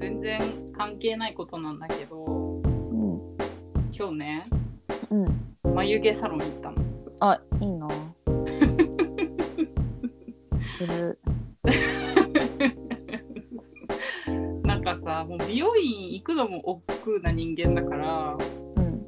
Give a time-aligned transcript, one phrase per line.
[0.00, 0.40] 全然
[0.72, 2.32] 関係ないことなんだけどうん
[3.92, 4.48] 今日ね
[5.10, 6.76] うん眉毛サロン行ったの。
[7.20, 7.86] あいいな。
[10.72, 11.18] する。
[14.64, 18.36] なんかさもう美容院行くのも億劫な人間だから
[18.76, 19.06] うん。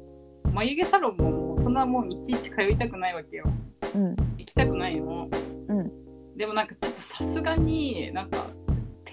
[0.53, 3.45] 眉毛サロンもそんなもういちいち通いたくないわけよ。
[3.95, 4.15] うん。
[4.37, 5.27] 行きたくないの。
[5.67, 5.91] うん。
[6.37, 8.45] でもなんかちょっとさすがになんか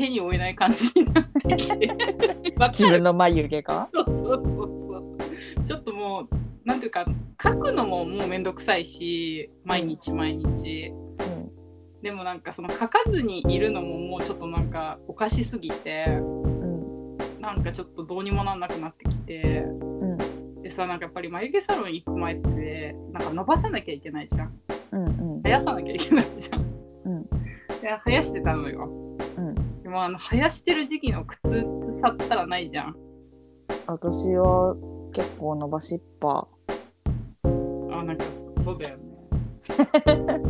[0.01, 1.49] 手に負えない感じになって
[2.73, 3.89] 自分の眉毛が？
[3.93, 4.99] そうそうそうそ
[5.61, 5.65] う。
[5.65, 6.29] ちょっともう
[6.65, 7.05] なんていうか
[7.43, 10.89] 書くのももうめんどくさいし毎日毎日。
[10.89, 12.03] うん。
[12.03, 19.65] でもなんかその書かずにいるのももうちょっとなんかおかしすぎてうんなんかちょっとどうにもなんなくなってきて。
[19.67, 20.63] うん。
[20.63, 24.53] でさなんかやっぱり眉毛サロン行く前ってなんか伸ばさなきゃいけないじゃん。
[24.93, 25.09] うんう
[25.39, 25.43] ん。
[25.43, 26.61] 生やさなきゃいけないじゃん。
[27.05, 27.23] うん。
[27.81, 28.89] で生やしてたのよ。
[29.39, 29.50] うん。
[29.50, 29.50] で
[29.91, 32.97] もあの生やしてる時期の苦痛ってさったらないじゃん。
[33.87, 34.75] 私は
[35.13, 36.47] 結構伸ばしっぱ。
[37.45, 37.49] あ
[38.05, 38.25] なんか
[38.63, 39.05] そうだよね。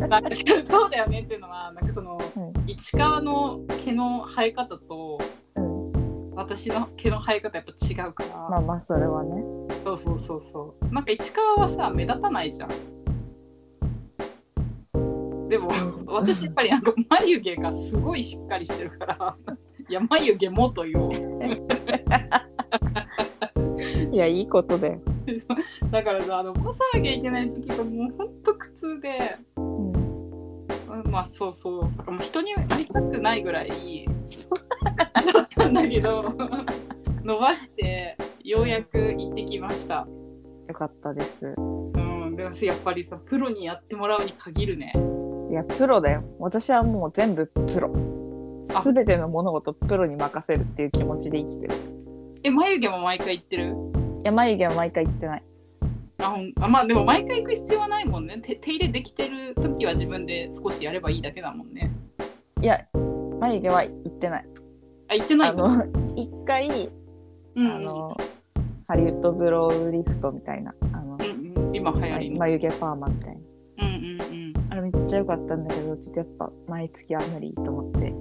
[0.08, 0.30] なんか
[0.68, 2.52] そうだよねっていうのはなんかそのうん。
[2.68, 5.18] 市川の毛の生え方と
[5.56, 6.30] うん。
[6.34, 9.42] 私の毛の生え方やっぱ違うから、まあまあそれはね。
[9.84, 10.94] そうそうそうそう。
[10.94, 12.70] なんか市川はさ目立たないじゃん
[15.50, 15.68] でも
[16.06, 19.36] 私やっぱりなんか眉毛がすごいしっかりしてるから
[19.88, 21.10] いや眉毛もとよ
[24.12, 25.00] いやいいことだよ。
[25.90, 29.18] だからさあの干さなきゃいけない時期がもうほんと苦痛で。
[29.56, 29.92] うん。
[29.92, 31.82] うんまあそうそう。
[31.82, 34.06] なんかもう人に会いたくないぐらい
[35.32, 36.34] だったんだけど
[37.24, 40.06] 伸ばしてようやく行ってきました。
[40.68, 41.54] よかったです。
[41.56, 42.36] うん。
[42.36, 44.92] でもやっぱりさプロにやってもらうに限るね
[45.50, 46.22] いやプロだよ。
[46.38, 47.92] 私はもう全部プロ。
[48.72, 48.82] あ。
[48.84, 51.74] すべての物事プロに任せるっていう気持ちで生きてる。
[52.44, 53.74] え眉毛も毎回行ってる？
[54.20, 55.42] いや眉毛は毎回言ってない。
[56.22, 58.38] あほんあまあでも毎回行く必要はないもんね。
[58.40, 61.90] 手手入れできてる時は自分で少しやればいいだけだもんね。
[62.62, 62.86] いや
[63.40, 64.46] 眉毛は言ってない。
[65.08, 65.84] あ行ってないあの
[66.14, 66.68] 一回
[67.56, 67.72] うんうん。
[67.72, 68.16] あの
[68.86, 73.40] ハリウッドブロウリフトみたいなあのうんうん、今流行りの、眉毛パーマみたいな
[73.80, 74.72] うんうんうん。
[74.72, 78.00] あれめっちゃ良かったんだけどちょっとやっぱ毎月は無理と思って。
[78.00, 78.14] でも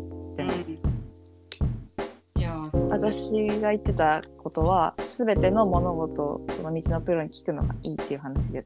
[2.38, 2.90] いやーそう。
[2.90, 3.32] 私
[3.62, 8.64] が言ってたことは全ての物事をその道のプロに聞くのがいいっていう話だっ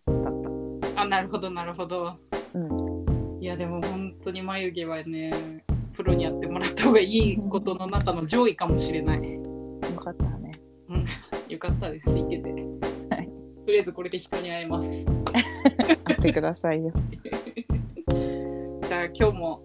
[0.96, 1.02] た。
[1.02, 2.18] あなるほどなるほど。
[2.54, 3.42] うん。
[3.42, 5.32] いやでも本当に眉毛はね
[5.94, 9.34] プロにやってもらった方がいいことの中の上位かもしれない。
[9.34, 9.42] よ
[10.00, 10.52] かったね。
[11.50, 12.10] よかったです。
[12.10, 13.30] 行けて、はい。
[13.66, 15.06] とりあえずこれで人に会えます
[16.10, 16.92] やってくださいよ。
[18.82, 19.62] じゃあ今日も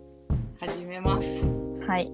[0.60, 1.44] 始めます。
[1.86, 2.12] はい。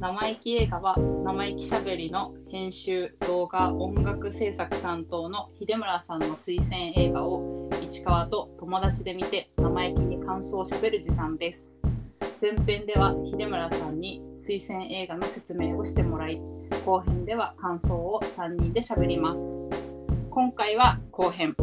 [0.00, 11.78] 生意気映画は生意気しゃべりの編集動画音楽制作担当の秀村さんの推薦映画を市川と友達で見て生意気に感想をしゃべる時間です。
[12.40, 16.40] 前編では秀村さんに推薦映画の説明をしてもらい
[16.84, 19.54] 後編では感想を3人でしゃべります。
[20.30, 21.54] 今回は後編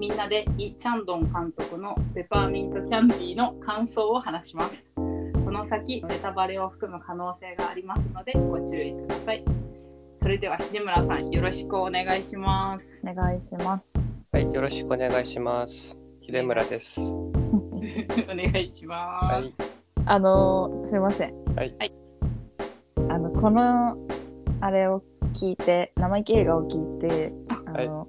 [0.00, 5.02] みんなでイ・チャンドン監督のペパーミントキャンディーの感想を話しますこ
[5.50, 9.44] の先ネタバレを含む可能性がありますのでご注意ください。
[10.22, 13.02] それでは秀村さんよろしくお願いします。
[13.06, 13.98] お願いします
[14.32, 15.94] はい、よろしくお願いします。
[16.22, 16.98] 秀村です。
[17.02, 17.80] お
[18.28, 19.34] 願いします。
[19.34, 19.52] はい、
[20.06, 21.92] あのすいませんはいはい
[23.10, 23.98] あのこの
[24.62, 25.02] あれを
[25.34, 28.08] 聞いて生意気映画を聞いてあの、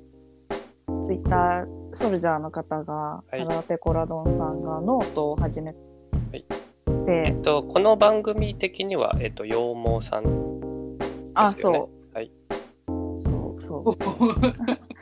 [1.03, 5.77] ツイッターソルジャーの方が、はいハラペコラドンさんがノートを始めて、
[7.07, 10.31] えっと、この番組的には、えっと、羊毛さんね。
[11.33, 12.31] あそうはい。
[12.87, 13.95] そうそ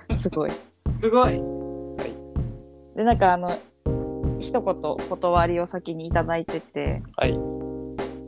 [0.10, 0.52] うすごい
[1.02, 1.42] すごい。
[2.96, 3.50] でなんかあの
[4.40, 7.38] 一言断りを先にいただいててはい。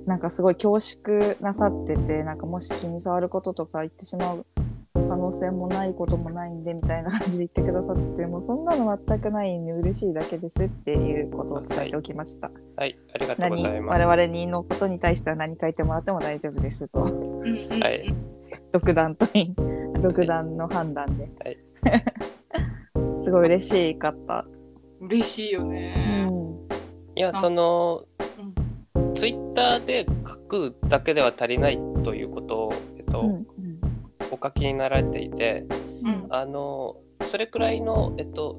[0.05, 4.45] なんかすごい恐縮なさっててなんかもし気に障ることとか言ってしまう
[4.93, 14.05] 可能性もないこともないんでみたいな感じで言ってくださっててもうそんなの全くないんで嬉しいだけですっていうことを伝えておきました、はい、ありがとうご何ざいます。
[14.05, 18.13] 我々にのことに対しては何書いてもらっても大丈夫ですとはい。
[18.73, 19.53] 独断とい
[20.01, 21.57] 独断の判断で、はい。
[23.21, 24.45] すごい嬉しかった、
[24.99, 26.25] 嬉しいようね。
[26.25, 26.57] ん、
[27.15, 28.03] いや、あその
[28.95, 33.60] うん、ツイッターで書くだけでは足りないということを、えっと、うん
[34.31, 35.65] お書きになられていて、
[36.03, 36.95] うんあの、
[37.31, 38.57] それくらいの、えっと、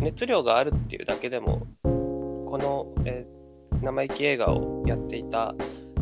[0.00, 3.40] 熱量があるっていうだけでも、この、えー
[3.82, 5.54] 生意気映画をやっていた、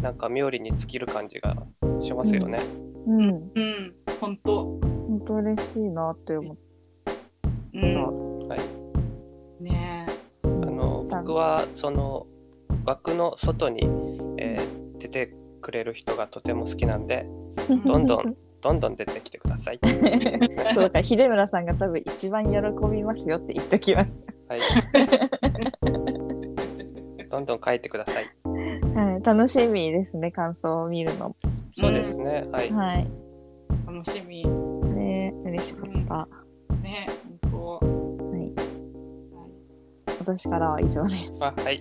[0.03, 1.55] なんか妙利に尽きる感じが
[2.01, 2.59] しますよね。
[3.07, 3.29] うん。
[3.29, 4.65] うん、本当。
[4.65, 7.87] 本当嬉しいなって思っうた。
[7.87, 10.07] ん、はい、ね
[10.43, 12.27] あの僕はその
[12.85, 13.85] 枠の外に、
[14.39, 15.33] えー出て
[15.63, 17.27] くれる人がとても好きなんで
[17.87, 19.79] どんどんどんどん出てきてください。
[19.83, 19.93] そう
[20.83, 22.51] だから秀村さんが多分一番喜
[22.91, 24.19] びますよって言っときまし
[24.49, 24.61] はい、
[27.31, 28.29] どんどん書いてください。
[28.43, 28.51] た。
[29.01, 31.37] はい、楽しみですね感想を見るの。
[31.77, 32.47] そうですね。
[32.51, 32.73] はい。
[32.73, 33.07] はい。
[33.87, 34.43] 楽しみ。
[34.45, 36.27] ね嬉しかった。
[36.83, 37.07] ね
[37.51, 37.79] 本当。
[38.27, 38.41] はい。
[38.41, 38.53] はい
[40.21, 41.45] 私からは以上です。
[41.45, 41.81] あはい。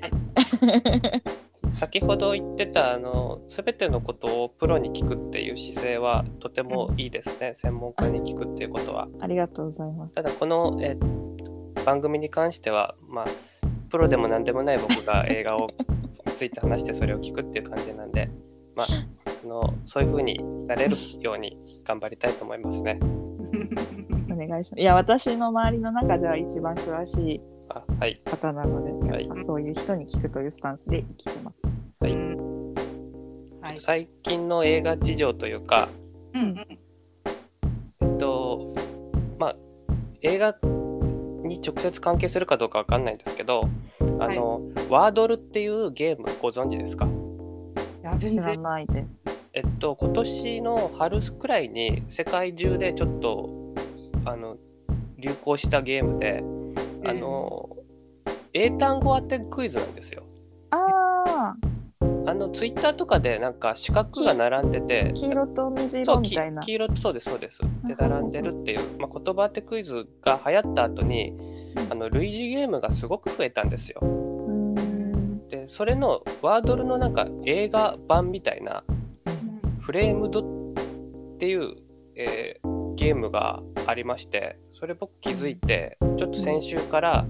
[1.77, 7.53] 先ほど言ってたあの全てのことをプロに聞くっていう姿勢はとてもいいですね。
[7.55, 9.07] 専門家に聞くっていうことは。
[9.19, 10.15] ありがとうございます。
[10.15, 10.97] ただこの、え
[11.85, 13.25] 番組に関してはまあ
[13.89, 15.69] プロでも何でもない僕が映画を
[16.25, 18.29] について話してそれを聞くっていう感じなんで、
[18.75, 18.87] まあ、
[19.43, 22.99] あのそういう風になれるように頑張りたいと思いますね。
[24.29, 24.79] お願いします。
[24.79, 31.57] いや私の周りの中では一番詳しいあはい方なので、はいそういう人に聞くというスタンスで生きてます。
[31.99, 32.13] はい
[33.61, 33.77] はい。
[33.77, 35.89] 最近の映画事情というか、
[36.33, 36.67] うんうん。
[38.01, 38.73] えっと
[39.37, 39.55] まあ、
[40.21, 40.55] 映画
[41.43, 43.61] に直接関係するかどうかわかんないんですけど
[43.99, 47.05] あの、ワードルっていうゲームご存知ですか？
[47.05, 47.09] い
[48.03, 48.63] や全知ら然。
[48.63, 49.07] ないです。
[49.53, 53.73] えっと、今年の春くらいに世界中でちょっと
[54.25, 54.57] あの
[55.17, 56.43] 流行したゲームで、
[57.05, 57.69] あの
[58.53, 60.23] 英単語当てクイズなんですよ。
[60.71, 61.55] あ
[62.01, 66.61] あのツイッターとかでなんか四角が並んでてあ、黄色と水色みたいな。
[66.61, 67.59] 黄色そうですそうです。
[67.85, 71.33] で並んでるっていう、まあ、言葉当てクイズが流行った後に
[71.89, 74.01] あの類似ゲームがすごく増えたんですよ。
[75.49, 78.83] でそれのワードルのなんか映画版みたいな
[79.79, 81.75] フレームドっていう、
[82.15, 87.25] えーゲームがありましてそれ僕気づいてちょっと先週から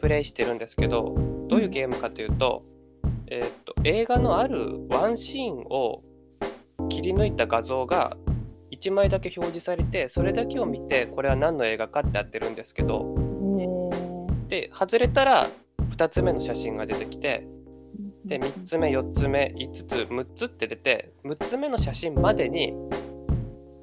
[0.00, 1.14] プレイしてるんですけど
[1.48, 2.64] どういうゲームかというと,、
[3.28, 6.02] えーっと映画のあるワンシーンを
[6.90, 8.16] 切り抜いた画像が
[8.70, 13.14] 1枚だけ表示されてそれだけを見てこれは何の映画かってやってるんですけど
[14.48, 15.46] で外れたら
[15.96, 17.46] 2つ目の写真が出てきて
[18.24, 22.74] で3つ目4つ目5つ6つって出て6つ目の写真までに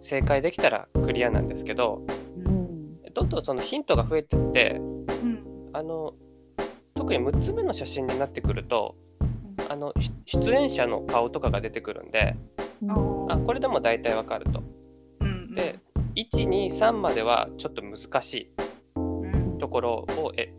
[0.01, 2.28] 正解できたらクリアなんですけどうん
[3.19, 5.43] どんどんそのヒントが増えてってうん。
[5.73, 6.13] あの
[6.95, 8.95] 特に6つ目の写真になってくると
[9.69, 12.35] あのし出演者の顔とかが出てくるんで
[12.81, 13.31] うん。
[13.31, 14.63] あこれでも大体わかると。
[15.19, 15.79] うんで
[16.15, 18.51] 123まではちょっと難しい
[18.95, 19.57] うん。
[19.57, 20.53] ところをえ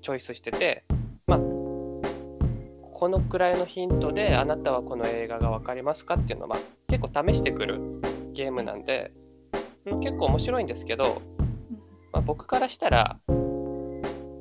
[0.00, 0.84] チョイスしてて、
[1.26, 6.58] まあ、このくらいのヒントであなたはこの映画が分かりますかっていうのを、まあ、
[6.88, 7.80] 結構試してくる
[8.34, 9.12] ゲームなんで
[9.86, 11.20] うん結構面白いんですけど、
[12.14, 13.18] まあ、僕からしたら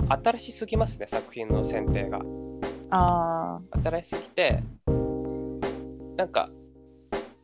[0.08, 2.22] 新しすぎますね作品の選定が
[2.92, 4.64] あ新しすぎて
[6.16, 6.52] なんか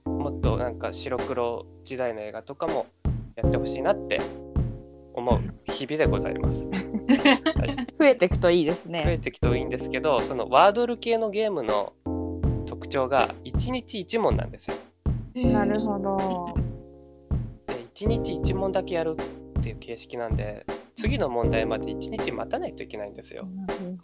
[0.06, 2.86] もっとなんか白黒時代の映画とかも
[3.36, 4.22] やってほしいなって
[5.16, 5.40] 思う
[5.72, 6.64] 日々でございます。
[6.70, 9.18] はいあ、増えていくといいです増えね。
[9.18, 11.94] てきていいんですけどそのワードル系のゲームの
[12.68, 14.76] 特徴が1日1問なんですよ。
[15.50, 16.54] なるほど。
[17.66, 19.18] で1日1問だけやる
[19.74, 23.48] っていう形式なんで次の問題まで1日待たないといけないんですよ。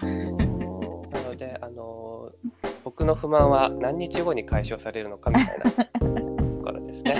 [0.02, 7.16] なので、あのー僕の不満は何日後に解消されるのかみたいな ところですね。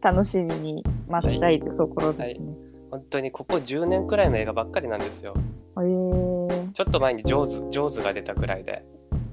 [0.00, 2.54] ど楽しみに待ちたいところですね。
[2.92, 5.34] 本当にここ10年くらいの映画ばっかりなんですよ。
[5.76, 8.84] えー、ちょっと前にジョーズ、ジョーズが出たくらいで、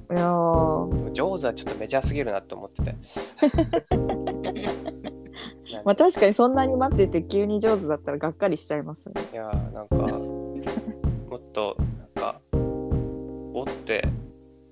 [0.10, 2.96] いやージョーズはちょっとメジャーすぎるなと思ってて。
[5.84, 9.16] まあ確かにそんなに待ってて急に上手だったらがっかりしちゃいますね。
[9.34, 10.62] いやーなんかも
[11.38, 14.08] っとなんかおって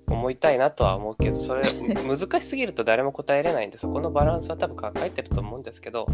[0.06, 1.62] 思いたいなとは思うけどそれ
[2.06, 6.06] 難しすぎると誰も答えれないんでそこのバランスは多分考えてると思うんですけど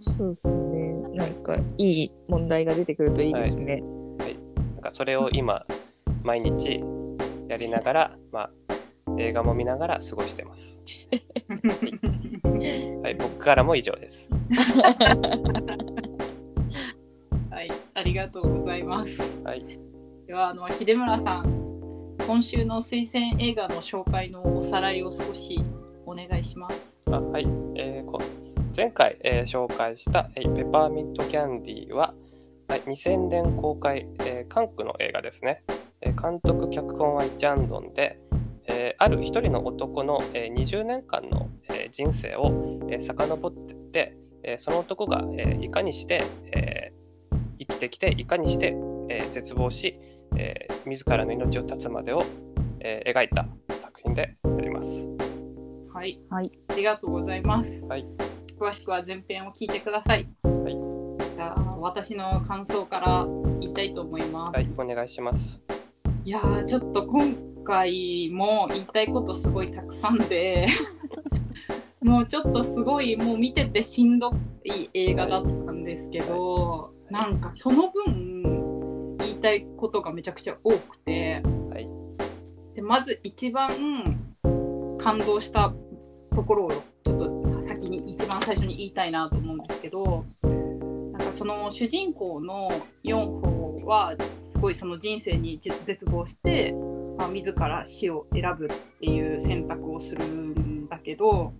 [0.00, 0.94] そうですね。
[1.12, 3.82] なんかいい問題が出てくるといいですね。
[4.74, 5.66] なんかそれを今
[6.22, 6.82] 毎日
[7.48, 8.50] やりながら、まあ、
[9.18, 10.79] 映画も見ながら過ごしてます。
[13.02, 14.28] はい、僕からも以上です。
[17.50, 19.22] はい、ありがとうございます。
[19.44, 19.64] はい、
[20.26, 25.60] では、あの秀村さん、今週の推薦映画の紹介のおさらいを少し
[26.06, 26.98] お願いします。
[27.08, 28.18] あはい、えーこ
[28.76, 32.14] 前回、えー紹介した、えーペパーミントキャンディーは、
[32.68, 35.62] はい、2000年公開、えー韓国の映画ですね。
[36.00, 38.18] えー監督、脚本はイ・チャンドンで、
[38.72, 46.22] えーある一人の男の、えー20年間の、えー人生を、えー遡ってって、えーその男が、えーいかにして、
[46.52, 47.00] えー
[47.58, 48.76] 生きてきていかにして、
[49.08, 49.98] えー絶望し、
[50.36, 52.22] えー自らの命を絶つまでを、
[52.80, 53.46] えー描いた
[53.80, 54.90] 作品であります。
[55.92, 56.52] はい、はい。
[56.68, 57.84] ありがとうございます。
[57.84, 58.06] はい
[58.58, 60.28] 詳しくは前編を聞いてください。
[60.42, 60.76] はい
[61.34, 63.26] じゃあ私の感想から
[63.60, 64.78] 言いたいと思います。
[64.78, 65.58] はい、お願いします。
[66.24, 67.34] いやーちょっと今
[67.70, 70.66] 回も言いたいことすごいたくさんで
[72.02, 74.32] もうちょっとすごいもう見ててしんど
[74.64, 81.88] い映画だったんですけど、なんかその分言いたいことがめちゃくちゃ多くて、はい。
[82.74, 83.70] でまず一番
[84.98, 85.72] 感動した
[86.34, 86.70] ところを
[87.04, 90.24] ちょっと先に一番最初に言いたいなと思うんですけど
[91.12, 92.70] なんかその主人公の
[93.04, 96.74] 4法はすごいその人生に絶望して、
[97.16, 101.52] まあ、自ら死を選ぶっていう選択をするんだけど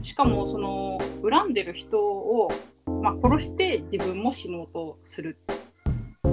[0.00, 2.48] しかもその恨んでる人を、
[3.02, 5.36] まあ、殺して自分も死のうとする。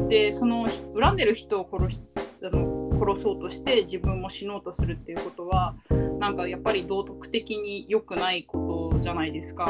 [0.09, 2.01] でその恨んでる人を殺し
[2.41, 5.75] あの殺そうとして自分も死のうとするっていうことは
[6.19, 9.69] なんかやっぱり道徳的に良くないことじゃないですか。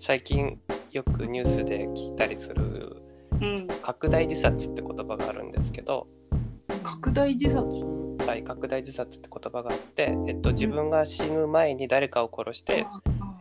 [0.00, 0.58] 最近
[0.92, 3.02] よくニュースで聞いたりする
[3.40, 6.06] うん、拡大自殺って言葉があるんですけど、
[6.82, 7.64] 拡大自殺？
[8.26, 12.86] はい、拡大自殺って言葉があって、えっと、自分が死ぬ前に誰かを殺して、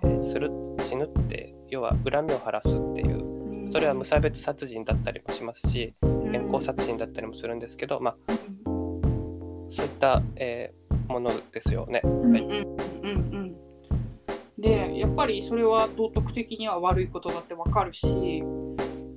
[0.04, 0.52] えーする
[0.88, 8.16] 死ぬって要は恨みを晴らすっていうそれは無差別殺人だったりもしますし遠行殺人だったりもするんですけど、まあ、
[9.70, 12.02] そういった、えーものですよね。
[12.04, 12.34] うんうん
[13.02, 13.56] うん。
[14.60, 18.44] でやっぱりそれは道徳的には悪いことだってわかるし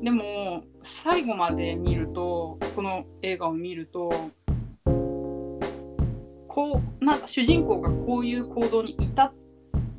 [0.02, 4.10] でも最後まで見るとこの映画を見ると
[6.48, 9.32] こうなんか主人公がこういう行動に至っ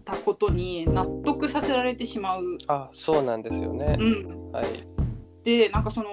[0.04, 2.58] たことに納得させられてしまう。
[2.68, 4.04] あそうなんですよねう。
[4.04, 4.66] ん、はい、
[5.46, 6.12] でなんかその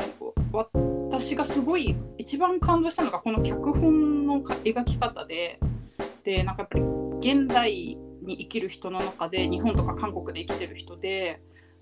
[0.53, 5.59] 私がすごい一番感動したのがこの脚本のか描き方で
[6.23, 6.85] でなんかやっぱり
[7.19, 11.41] 現代に生きる人の中で日本とか韓国で生きてる人で、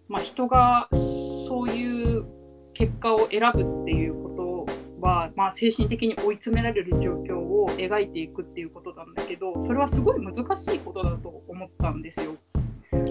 [0.09, 2.25] まあ、人がそういう
[2.73, 4.67] 結果を選ぶっていうこ
[5.01, 12.37] とは、まあ、精神的に追い詰められる状況を描いていくっていうことなんだけどそれはすごい難しいことだと思ったんですよ。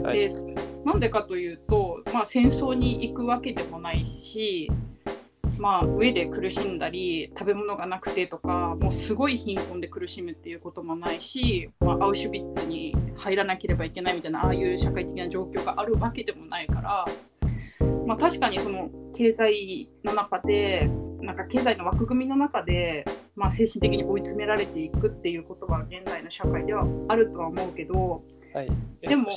[0.04, 0.32] はいで
[0.86, 4.72] なんでかというと、まあ、戦争に行くわけでもないし、
[5.58, 17.06] まあ、飢えで苦しんだり食べ物がなくてとかもうすごい貧困で苦しむっていうこともないし、まあ、アウシュビッツに入らなければいけないみたいなああいう社会的な状況があるわけでもないから、
[18.06, 20.90] まあ、確かにその経済の中で
[21.22, 23.04] なんか経済の枠組みの中で、
[23.36, 28.24] まあ、精神的に追い詰められていくっていうことは現代の社会ではあるとは思うけど
[28.54, 28.72] はい、
[29.02, 29.28] でも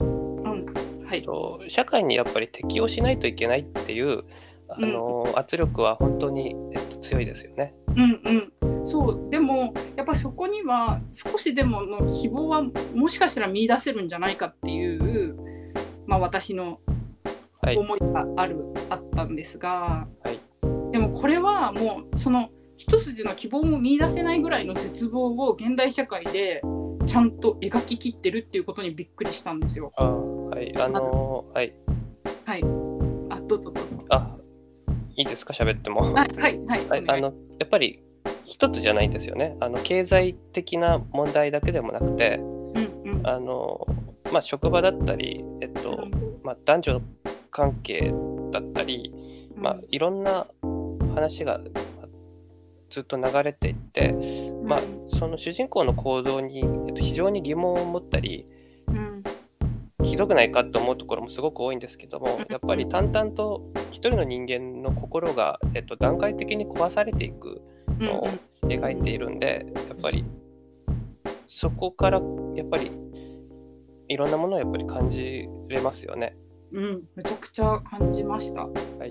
[0.00, 1.22] うんはい。
[1.22, 4.24] と社会にやっぱり適応しないといけないっていう
[4.68, 7.74] あの、圧力は本当に、えっと、強いですよね。
[7.94, 8.20] うん
[8.64, 9.30] うん、そう。
[9.30, 12.62] でもやっぱそこには少しでもの希望は
[12.94, 15.36] もしかしたら見出せるんじゃないかっていう、
[16.06, 16.80] まあ、私の
[17.66, 18.58] はい、思いがある、
[18.90, 20.38] あったんですが、はい。
[20.92, 26.62] でもこれはもうその一筋の希望も見出せないぐらいの絶望を現代社会で
[27.06, 29.92] ちゃんと描ききってるっていうことにびっくりしたんですよ。
[29.96, 31.74] あはい、あのはい、
[32.44, 32.62] はい、
[33.30, 34.04] あどうぞどうぞ。
[34.10, 34.35] あ
[35.16, 36.12] いいですか、喋っても。
[36.12, 36.88] はいはいはい。
[36.88, 38.02] はい、あのやっぱり
[38.44, 39.56] 一つじゃないんですよね。
[39.60, 42.42] あの経済的な問題だけでもなくて、う
[43.08, 43.86] んうんあの
[44.32, 46.08] まあ、職場だったり、えっと
[46.42, 47.02] まあ、男女
[47.50, 48.12] 関係
[48.52, 49.12] だったり、
[49.56, 50.46] まあ、いろんな
[51.14, 51.64] 話がま
[52.04, 52.08] あ
[52.90, 54.78] ずっと流れていって、うんまあ、
[55.18, 58.55] その主人公の行動に、えっと、非常に疑問を持ったりうん
[60.02, 67.62] ひどくないかと思うところもすごく多いんですけどもやっぱり淡々と一人の人間の心が、えっと、段階的に壊されていく
[68.00, 68.28] うんのを
[68.64, 70.24] 描いているんでやっぱり
[71.48, 72.20] そこから
[72.54, 72.90] やっぱり
[74.08, 76.36] いろんなものをやっぱり感じれますよね。
[76.72, 78.68] うん、めちゃくちゃ感じました。
[79.04, 79.10] い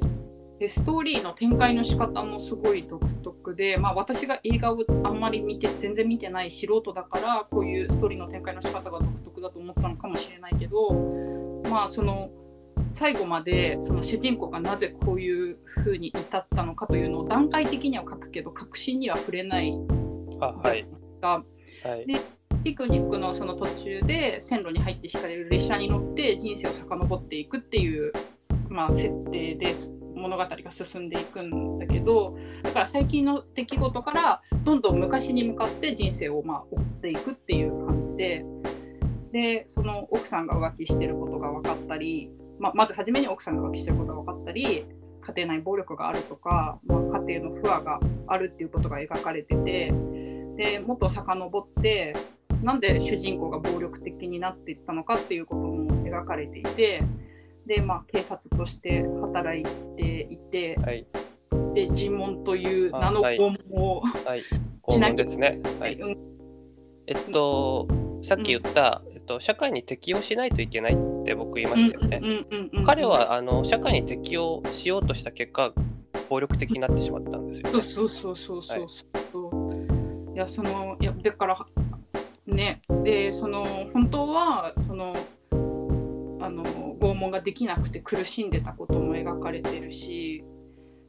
[0.59, 10.93] でストーリーの展開の仕方もすごい独特で、まあ、私が映画をあんまり見て全然見てない素人だからこういうストーリーの展開の仕方が独特だと思ったのかもしれないけど
[11.69, 12.29] まあその
[12.89, 19.73] 最後までその主人公がなぜこういう風に至ったのかというのを段階的には書くけど確信には触れない。
[20.39, 20.87] あはい。
[21.21, 21.43] が
[21.83, 22.07] はい。
[22.07, 22.19] で
[22.63, 28.11] ピクニックのその途中で線路に入って引かれる列車に乗って人生を遡っていくっていう、
[28.69, 38.45] まあ、設定です物語が進んでいくんだけどだから最近の出来事からどんどん昔に向かって人生をまあ追っていくっていう感じで
[39.31, 44.85] でその奥さんが浮気してることが分かったり、まあ、まず初めに奥さんが浮気してることが分かったり
[45.21, 49.93] 家庭内暴力があるとか、まあ、家庭の不和があるっていうことが描かれてて
[50.55, 52.15] でもっと遡って
[52.63, 57.03] なんで主人公が暴力的になっていったのかっていうことも描かれていて
[57.65, 59.63] で、まあ、警察として働い
[59.97, 61.05] ていてはい。
[61.73, 64.41] で尋問というあ名のはい拷問を、はい。
[64.89, 65.61] し拷なきゃ問ですね。
[65.79, 65.95] はい。
[65.95, 66.17] うん
[67.07, 67.87] えっと、
[68.23, 72.19] さっき言った、えっと、社会に適応しないといけないって僕言いましたよね。
[72.23, 75.73] うんうんうんうん彼はあの社会に適応しようとした結果、
[76.29, 78.87] 暴力的になってしまったんですよ、そうそうそうそうそう
[79.31, 81.65] そう、い、やそのいやだから
[82.45, 85.15] ねでその本当はその
[86.45, 90.43] あの拷問ができなくて苦しんでたことも描かれてるし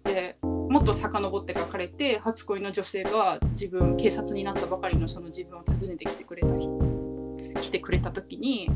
[0.04, 6.96] でもっと遡って書かれて初恋の女性が自分警察になったばかりのその自分を訪ねてきてくれた人
[7.60, 8.68] 来てくれた時に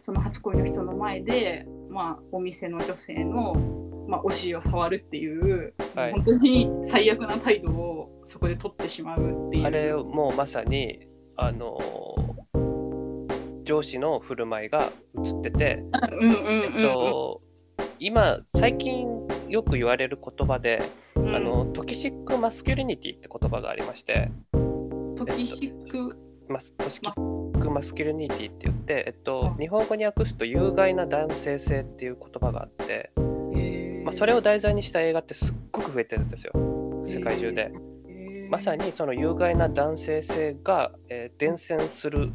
[0.00, 3.54] その初恋の人の前で、まあ、お店の女性の、
[4.08, 9.66] まあ、お尻を触るっていう、はい本当に最悪な態度をそこで取ってしまうっていう。
[9.66, 11.78] あれもうまさにあの
[13.70, 14.90] 上司の振る舞いが
[15.24, 15.84] 映ってて、
[16.20, 17.40] えっと、
[18.00, 19.06] 今最近
[19.48, 20.82] よく言われる言葉で、
[21.14, 24.32] うん、あの toxic masculinity って言葉がありまして、
[25.16, 29.60] toxic、mas、toxic masculinity って言って、えっとは、い。
[29.60, 33.12] 日本語に訳すと有害な男性性っていう言葉があって、
[33.54, 34.02] えー。
[34.02, 36.52] まあ、それを題材にした映画ってすっごく増えてるんですよ。
[37.06, 37.70] 世界中で。
[38.08, 38.50] えー。
[38.50, 42.32] まさにその有害な男性性が、えー伝染する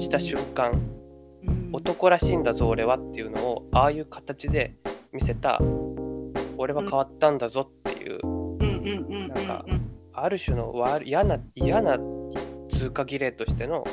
[0.00, 0.72] した瞬間、
[1.46, 1.70] うん。
[1.72, 4.74] 男らしいんだぞ俺はっていうのをああいう形で
[5.12, 5.60] 見せた
[6.58, 9.64] 俺は変わったんだぞっていう、なんか
[10.12, 10.72] ある種の
[11.04, 11.98] 嫌な嫌な
[12.70, 13.84] 通過儀礼としての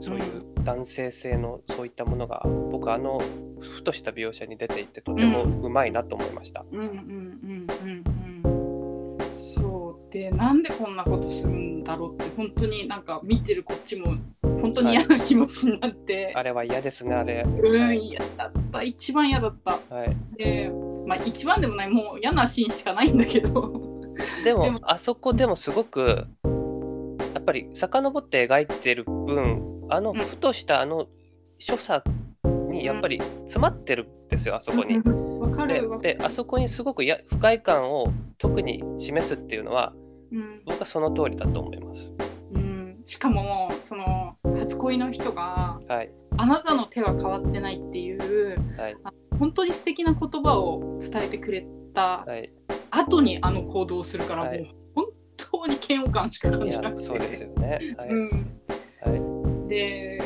[0.00, 0.24] そういう
[0.64, 3.20] 男性性のそういったものが僕あの
[3.60, 6.64] ふとした描写に出ていてとてもうまいなと思いました。
[6.70, 8.19] うんうんうんうん
[10.30, 17.44] でなんでこんなことするんだろうって本当になんか見てるこっちも本当に嫌な気持ちになって、あれは嫌ですねあれ。
[17.46, 18.82] うん嫌だった。
[18.82, 19.78] 一番嫌だった。
[19.94, 20.70] はい、で
[21.06, 23.72] まあ一番でもないもう嫌なシーンしかないんだけど。
[24.44, 26.26] でもあそこでもすごく
[27.34, 30.18] やっぱり遡って描いてる分あのうん。
[30.20, 31.06] ふとしたあの
[31.58, 32.08] 所作
[32.70, 34.98] にやっぱり詰まってるんですよあそこに。
[35.40, 35.88] わかる。
[36.02, 39.94] であそこにすごくや不快感を特に示すっていうのは
[40.32, 40.62] うん。
[40.64, 42.10] 僕はその通りだと思います。
[42.52, 46.10] うん、しかもその初恋の人がはい。
[46.36, 48.96] あなたの手は変わってないっていうはい。
[49.38, 52.52] 本当に素敵な言葉を伝えてくれたはい。
[52.90, 54.62] 後にあの行動をするから、はい。
[54.62, 57.02] もう本当に嫌悪感しか感いじなくて。
[57.02, 57.78] やそうですよね。
[57.96, 58.60] はい、うん、
[59.02, 59.68] はい。
[59.68, 60.20] で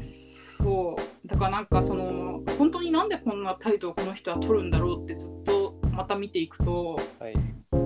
[0.00, 1.28] そう。
[1.28, 7.34] だからなんかその本当になんでこんな態度をこの人は取るんだろうってずっとまた見ていくとはい。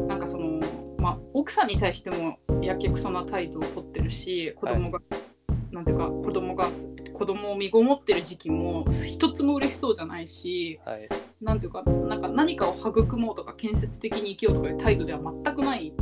[0.09, 0.61] なんかその、
[1.03, 5.01] まあ、奥さんに対してもやけくそな態度を取ってるし子供が、
[5.73, 6.69] なんていうか子供が
[7.13, 11.09] 子供を身ごもってる時期も一つも嬉しそうじゃないしはい
[11.43, 15.93] なんていうかなんか何かを育もうとか建設的に生きようとかいう態度では全くない。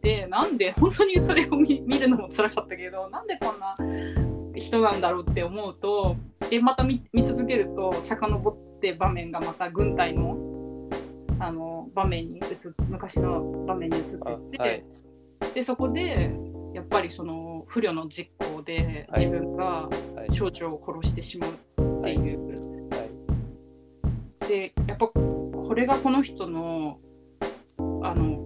[0.00, 3.76] でなんで本当にそれを見見るのも辛かったけどなんでこんな
[4.56, 6.16] 人なんだろうって思うと
[6.50, 10.51] でまた見見続けると遡って場面がまた軍隊の
[11.42, 12.42] あの場面に移っ
[12.88, 14.84] 昔の場面に移ってあって、はい。
[15.54, 16.32] でそこで
[16.72, 19.26] やっぱりその不慮の実行ではい。
[19.26, 19.90] 自分がは
[20.30, 20.32] い。
[20.32, 21.54] 少女を殺してしまうっ
[22.04, 22.88] ていう。
[22.90, 23.08] は
[24.44, 24.48] い。
[24.48, 26.98] でやっぱこれがこの人の
[28.04, 28.38] あの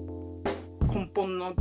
[0.89, 1.55] 根本の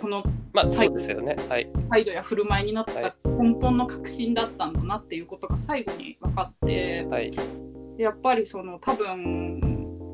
[0.00, 0.22] この
[0.54, 1.36] まあそうですよね。
[1.50, 1.70] はい。
[1.90, 3.14] 態度や振る舞いになっはい。
[3.22, 7.30] た根本の確信だったんだなっていうことが最後に分かってはい。
[7.98, 9.67] でやっぱりその多分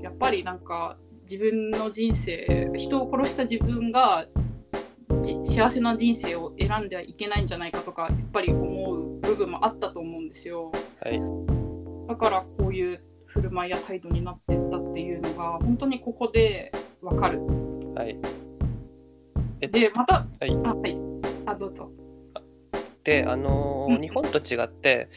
[0.04, 4.26] やっぱりなんか自分の人生人を殺した自分が
[5.22, 10.70] じ幸せな人生を選んではいけないんじゃないかとかやっぱり思う部分もあったと思うんですよ。
[11.00, 11.20] はい
[12.06, 17.40] だからこういう振る舞いや態度になってったっていうのが本当にここでわかる。
[17.94, 18.18] はい。
[19.62, 20.96] えでまた、はいあはい
[21.46, 21.90] あどうぞ。
[23.04, 25.08] であのーうん日本と違って、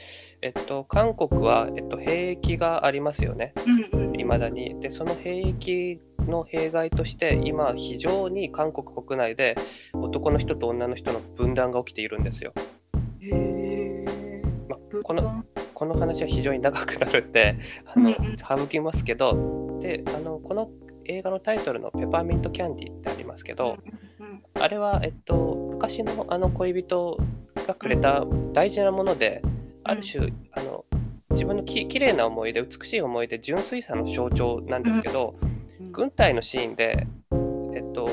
[0.42, 3.54] えっと、韓国は、えっと、兵役がありますよね。
[3.94, 4.20] うんうん。
[4.20, 4.80] いまだに。
[4.80, 9.56] でその兵役の弊害として今非常に韓国国内で
[9.94, 12.54] 男の人と女の人の分断が起きているんですよ。
[13.20, 14.42] へえ。
[14.68, 18.38] まこのこの話は非常に長くなるんであのうんうん。
[18.38, 19.80] 省きますけど。
[19.82, 20.70] であのこの
[21.06, 23.76] 映画のタイトルの「ペパーミントキャンディ」ってありますけど、
[24.20, 27.18] うんあれは、えっと、昔のあの恋人
[27.68, 29.42] がくれた大事なもので、
[29.88, 30.86] ある種あの
[31.32, 35.36] 自分のき綺麗な思い出美しい思い出純粋さの象徴なんですけど、
[35.80, 35.92] うん。
[35.92, 37.08] 軍隊のシーンで、
[37.76, 38.10] えっと、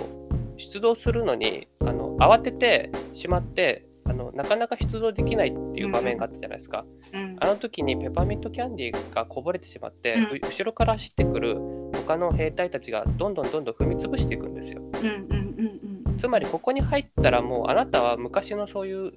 [0.57, 6.85] 出動するのにあの慌ててしまってあのなかなか出動できないっていう場面があったじゃないですか。
[7.13, 7.37] うん。
[7.41, 10.23] あの時にペパーミントキャンディーがこぼれてしまって、うん。
[10.25, 11.59] う後ろから走ってくる
[12.07, 14.83] 他の兵隊たちがどんどんどんどん踏み潰していくんですよ。
[14.83, 15.67] うんうんうん
[16.07, 19.13] うんつまりここに入ったらもうあなたは昔のそういう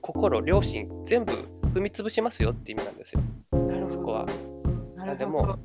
[0.00, 1.32] 心良心全部
[1.74, 3.20] 踏み潰しますよって意味なんですよ。
[3.52, 3.94] なるほど。
[3.94, 4.26] そこは。
[4.96, 5.16] なるほど。
[5.16, 5.58] でも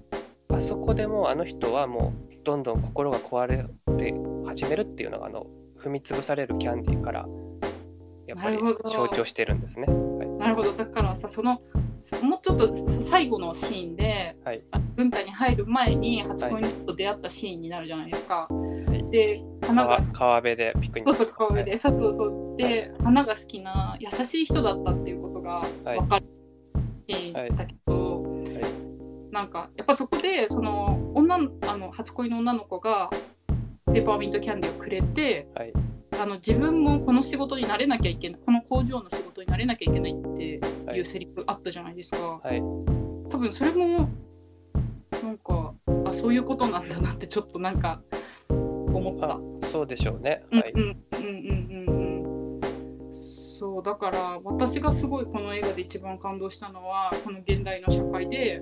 [0.50, 3.66] あそこでもうあの人はもうどんどん心が壊れ
[3.98, 4.14] て
[4.46, 5.48] 始めるっていうのがあの
[5.80, 7.26] 踏み潰されるキャンディーから
[8.28, 9.88] やっぱり象徴してるんですね。
[9.88, 10.28] はい。
[10.40, 10.72] なるほど。
[10.74, 11.62] だからさその
[12.22, 14.62] もうちょっと最後のシーンではい。
[14.72, 18.48] あ軍隊に入る前に初恋と出会ったシーンになるじゃないですか。
[19.10, 21.16] で花が川川辺でピクニック。
[21.16, 22.58] そうそう川辺で、そうそうそう。
[22.58, 25.23] で花が好きな優しい人だったっていう
[25.84, 26.00] がはい。
[26.00, 26.26] 分かる
[27.10, 28.24] シーンだけど、
[29.32, 33.10] なんかやっぱそこでその女のあの初恋の女の子が
[33.88, 35.74] ペーパーミントキャンディーをくれてはい。
[36.22, 41.00] あの自分もこの仕事になれなきゃいけないこの工場の仕事になれなきゃいけないってはい。
[41.00, 42.40] いうセリフあったじゃないですか。
[42.44, 42.60] はい。
[43.30, 44.08] 多分それも
[45.24, 45.74] なんか
[46.06, 48.02] あそういうことなんだなってちょっとなんか
[48.50, 49.34] 思った。
[49.34, 49.40] あ
[49.72, 50.44] そうでしょうね。
[50.52, 50.72] はい。
[50.76, 51.22] うんうんう
[51.82, 51.93] んうん
[53.54, 58.60] そうだから私がすごいこの映画で一番感動したのはこの現代の社会で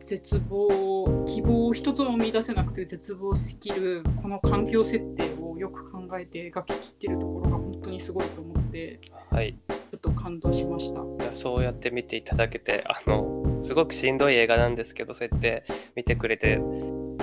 [0.00, 9.56] 絶望希望を一つも見出せなくて絶望しきるこの環境設定をよく考えて描ききってるところが本当にすごいと思ってはい。
[9.68, 11.02] ちょっと感動しました。
[11.02, 16.60] いやそうやって見ていただけてあのすごくしんどい映画なんですけどそうやって見てくれて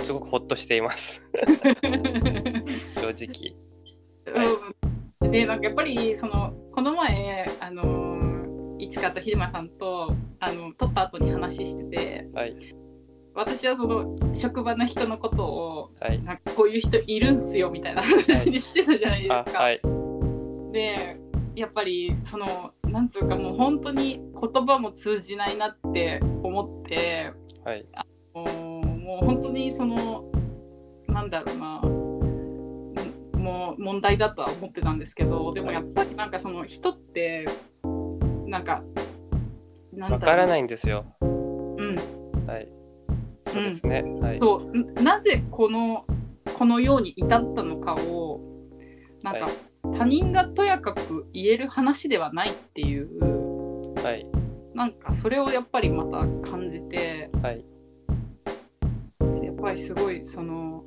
[0.03, 1.21] すごくほっとしています。
[2.95, 3.55] 正直。
[4.27, 12.55] うん、でなんかやっぱりそのこの前あの市川と秀間さんとあの撮った後に話しててはい。
[13.33, 16.23] 私はその職場の人のことをはい。
[16.23, 19.59] なんかこういう人いるんすよみたいな話にしてたじゃないですか。
[19.59, 19.81] あはい。
[20.71, 21.19] で
[21.55, 27.33] やっぱりそのなんつうかもう本当に言葉も通じないなって思って
[27.65, 27.85] はい。
[28.33, 30.31] もうもう本当にその
[31.07, 31.96] なんだろうなうん
[33.47, 37.45] もう問題だとは思ってたんですけどでもやっぱりなんかその人って
[38.45, 38.83] なんか
[39.93, 41.05] なんわからないんですよ。
[41.21, 41.95] うん。
[42.45, 42.67] はい。
[43.47, 44.39] そうですね、はい。
[44.39, 44.93] そう。
[44.93, 46.05] ななぜこの
[46.53, 48.41] このように至ったのかを
[49.23, 49.53] なんか、はい。
[49.97, 53.93] 他人がとやかく言える話ではないっていう。
[54.03, 54.27] はい。
[54.75, 57.63] なんかそれをやっぱりまた感じてはい。
[59.41, 60.86] やっぱりすごいそのう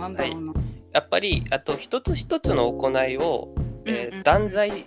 [0.00, 0.52] なんだろうな、
[0.92, 3.54] やっぱりあと一つ一つの行いを、
[3.86, 4.14] えーうん。
[4.16, 4.86] うん断罪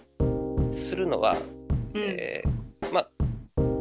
[0.72, 1.36] するのは、
[1.94, 2.02] うん。
[2.02, 3.10] えーまあ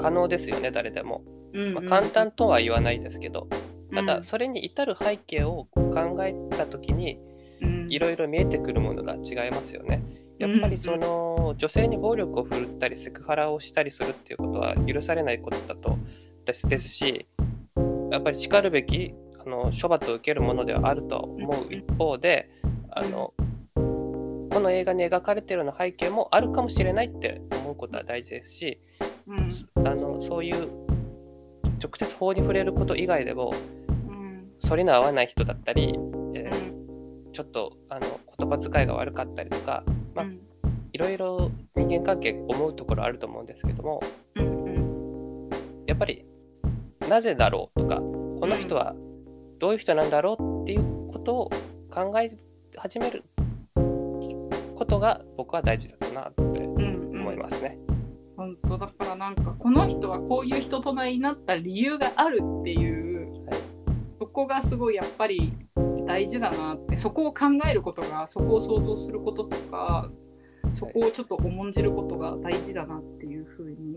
[0.00, 1.74] 可能ですよね誰でも、うんうん。
[1.74, 3.48] まあ、簡単とは言わないですけど、
[3.92, 4.06] たうん。
[4.06, 7.18] だそれに至る背景を考えた時に
[7.60, 7.86] うん。
[7.90, 10.02] いろいろ見えてくるものが違いますよね。
[10.38, 15.96] やっぱりその女性に暴力を振るったりセクハラをしたりするっていうことは許されないことだと
[16.44, 17.26] ですし
[18.10, 19.14] やっぱりしかるべき
[19.44, 22.50] あの処罰を受けるものではあると思う一方で
[22.90, 23.34] あの
[23.74, 28.80] この映画に描かれているような背景もあるかもしれないって思うことは大事ですし
[29.26, 29.86] うん。
[29.86, 30.68] あのそういう
[31.82, 33.52] 直接法に触れること以外でも
[34.08, 34.52] うん。
[34.62, 35.98] 反りの合わない人だったり、
[36.34, 37.32] えーうん。
[37.32, 38.00] ちょっとあの
[38.38, 39.82] 言葉遣いが悪かったりとか
[40.14, 40.40] まあうん。
[40.92, 44.00] いろいろ人間関係思うところあると思うんですけども
[44.36, 45.50] うんうん。
[45.86, 46.26] やっぱり
[47.08, 48.94] なぜだろうとかこの人は
[49.62, 51.50] どういう人なんだろうっていうことを
[51.88, 52.36] 考え
[52.76, 53.22] 始める
[53.76, 57.78] ことが僕は大事だったなって思いますね。
[58.36, 63.62] 本当だからなんかこの人はこういう人となりになった理由があるっていう、はい
[64.18, 65.52] そこがすごいやっぱり
[66.06, 70.08] 大事だなってそこを考えることがそこを想像することとか
[70.72, 73.91] そこをちょっと重んじることが大事だなっていうふうに、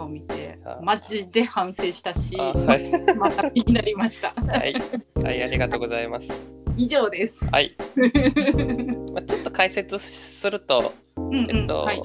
[0.00, 4.32] 画を見てあマジで反省したしあはい、また気になりました。
[4.34, 4.74] はい、
[5.14, 6.28] はい、ありがとうございます。
[6.76, 7.46] 以上です。
[7.50, 7.74] はい、
[9.12, 12.02] まあ、ちょっと解説すると、うんうんえっと、はい。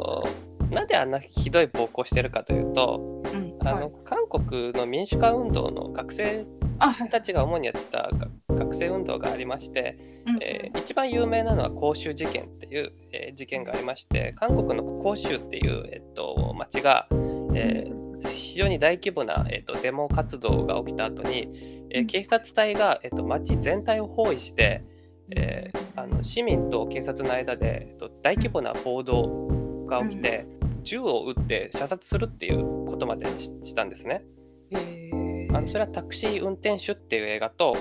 [0.73, 3.91] なんであんなひどい暴行してるかというと、うんあのはい。
[4.03, 6.45] 韓国の民主化運動の学生
[7.09, 10.43] たちが主にやってたが学生運動がありまして、うんうん。
[10.43, 17.07] えー一番有名なのは光州事件っていう、えー事件がありまして韓国の光州っていう、えっと、町が、
[17.55, 24.83] えー非常に大規模な、えっとデモ活動が起きた後に、えー警察隊が、えっと街全体を包囲して、
[25.31, 30.47] えーあの市民と警察の間で、えっと大規模な暴動が起きて、
[30.83, 34.23] 銃を撃って射殺するっていうことまでししたんですね。
[34.71, 37.75] へあのそれはタクシー運転手っていう映画と、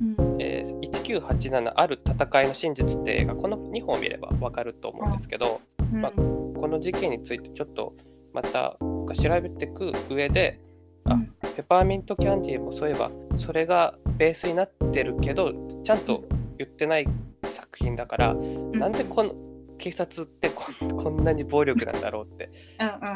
[0.00, 0.36] うん。
[0.40, 5.60] えー1987ある戦いの真実って映画この2本を見れば分かると思うんですけど、
[5.92, 7.94] まあこの事件についてちょっと
[8.32, 8.76] また
[9.12, 10.60] 調べていく上で
[11.04, 11.34] あうん。
[11.56, 15.52] ペパーミントキャンディーもそういえばそれがベースになってるけど
[15.84, 16.24] ちゃんと
[16.58, 17.06] 言ってない
[17.42, 19.34] 作品だから、なんでこの
[19.78, 20.50] 警察って
[20.96, 22.50] こんなに暴力なんだろうって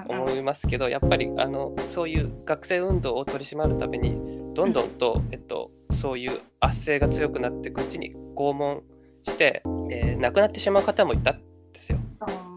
[0.09, 4.17] 思いますけど、やっぱりあのそういう学生運動を取り締まるために
[4.55, 8.83] どんどんと、えっと、そういう圧政が強くなっていくうちに拷問
[9.23, 11.41] して、えー亡くなってしまう方もいたん
[11.73, 11.99] ですよ。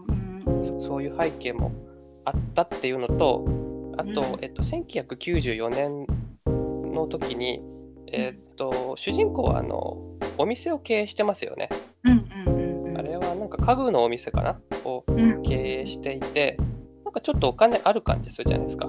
[0.06, 0.80] うん。
[0.80, 1.70] そそういう背景も
[2.24, 3.44] あったっていうのと
[3.98, 4.38] あと、うん。
[4.40, 6.06] えっと、1994年
[6.94, 7.60] の時に、
[8.12, 9.98] えっと、主人公はあの
[10.38, 11.68] お店を経営してますよね。
[12.04, 14.60] あれはなんか家具のお店かな？
[14.84, 15.42] をうん。
[15.42, 16.56] 経営していて
[17.04, 18.88] なんかちょっとお金ある感じするじゃないですか。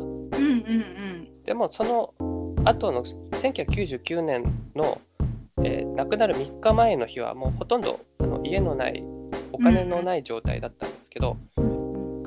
[1.46, 2.13] でもその
[2.63, 4.43] 後の1999年
[4.76, 5.02] の、
[5.63, 9.04] えー亡くなる3日前の日はもうほとんどあの家のない
[9.52, 11.73] お金のない状態だったんですけど、うん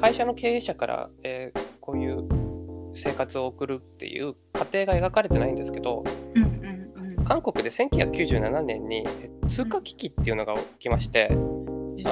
[0.07, 2.27] 会社の経営者から、えーこういう
[2.97, 6.03] 生活を送るっていう過程が描かれてないんですけど
[6.35, 7.25] うんうんうん。
[7.25, 11.35] 韓国で1997年にえ通貨危機っていうのが起きまして、あ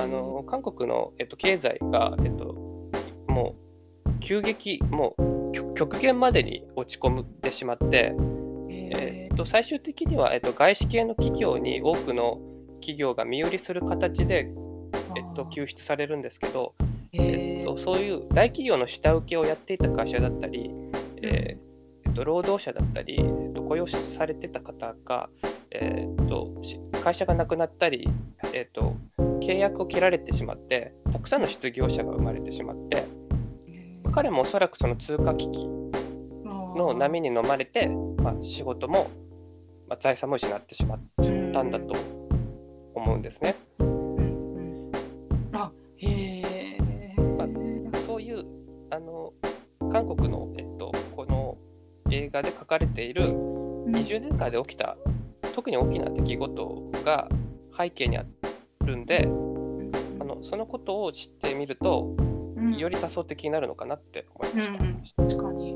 [0.06, 2.54] の韓国の、えっと、経済が、えっと、
[3.26, 3.56] も
[4.06, 8.14] う急激もう極極限までに落ち込んでしまって、
[8.68, 12.38] えっと、最終的には、えっと、外資系の企業に多くの
[12.80, 14.52] 企業が身売りする形で、
[15.16, 16.74] えっと、救出されるんですけど、
[17.12, 17.43] えっ
[17.76, 20.70] と、そういう大企業の下請けをやっていた会社だったり、
[21.22, 21.64] えー
[22.06, 25.28] えっと、労働者だったり、えっと、雇用されてた方が、
[25.70, 28.08] えっと、し会社がなくなったり、
[28.52, 28.96] えっと、
[29.40, 33.04] 契約を切られてしまってたくさんの失業者が生まれてしまって
[34.12, 35.66] 彼もおそらくその通貨危機
[36.76, 39.10] の波に飲まれて、まあ、仕事も、
[39.88, 41.00] まあ、財産も失ってしまっ
[41.52, 41.94] たんだと
[42.94, 43.54] 思うんですね。
[45.52, 46.33] あへえ
[48.94, 49.32] あの
[49.90, 51.56] 韓国の、えっと、この
[52.12, 54.96] 映画で書かれている20年間で起きた
[55.54, 57.28] 特に大きな出来事が
[57.76, 58.24] 背景にあ
[58.84, 59.24] るんで
[60.20, 62.14] あのそのことを知ってみると
[62.56, 64.84] うんより多層的になるのかなって思いました。
[64.84, 65.74] うんうん、確かに。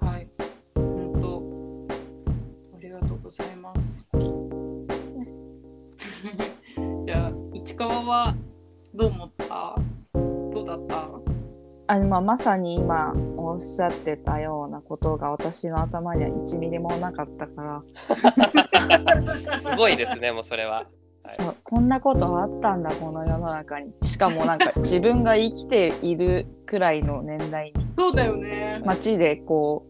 [0.00, 0.28] はい。
[0.74, 2.76] 本当。
[2.76, 4.06] ありがとうございます。
[7.06, 8.34] じゃあ、市川は
[8.94, 9.76] どう思った？
[10.14, 11.39] どうだった？
[11.90, 17.82] あまあ、まさに今おっしゃってたようなことが私の頭には1ミリもなかったか
[19.50, 20.86] ら、すごいですね、もうそれは。
[21.24, 21.36] はい。
[21.40, 23.92] そうこんなことあったんだこの世の中に。
[24.04, 27.86] しかもなんか自分が生きているくらいの年代に。
[27.98, 28.80] そうだよね。
[28.84, 29.84] 街でこ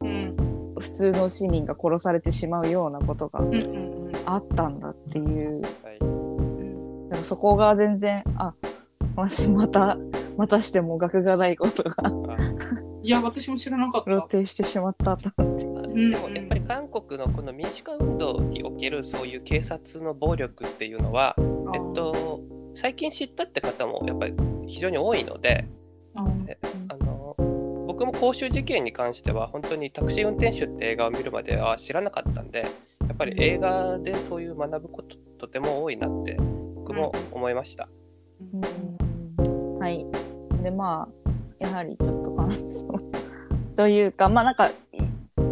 [0.00, 0.34] うん。
[0.76, 3.38] う普通の市民が殺されてしまうようなことが
[4.26, 5.62] あったんだっていう。
[7.12, 7.24] はい。
[7.24, 8.52] そこが全然あ
[9.14, 9.96] 私また
[10.36, 12.10] またしても学がないことが。
[13.02, 14.28] いや、私も知らなかった。
[14.28, 15.64] 露呈してしまったと思って。
[15.94, 16.10] ん。
[16.10, 22.40] でもやっぱり韓国のこの民主化運動におけるそういう警察の暴力っていうのは、えっと、
[22.74, 24.34] 最近知ったって方もやっぱり
[24.66, 25.66] 非常に多いので
[26.14, 26.22] あ
[26.96, 27.34] の
[27.86, 32.66] 僕も公衆事件に関しては本当にタクシー運転手って映画を見るまでは知らなかったんで
[33.06, 36.36] やっぱり映画でそういう学ぶこととても多いなって
[36.74, 37.88] 僕も思いました。
[38.52, 39.03] うん
[39.84, 40.06] はい。
[40.62, 42.88] で、まあ、やはりちょっと感想
[43.76, 44.70] というか、まあなんか、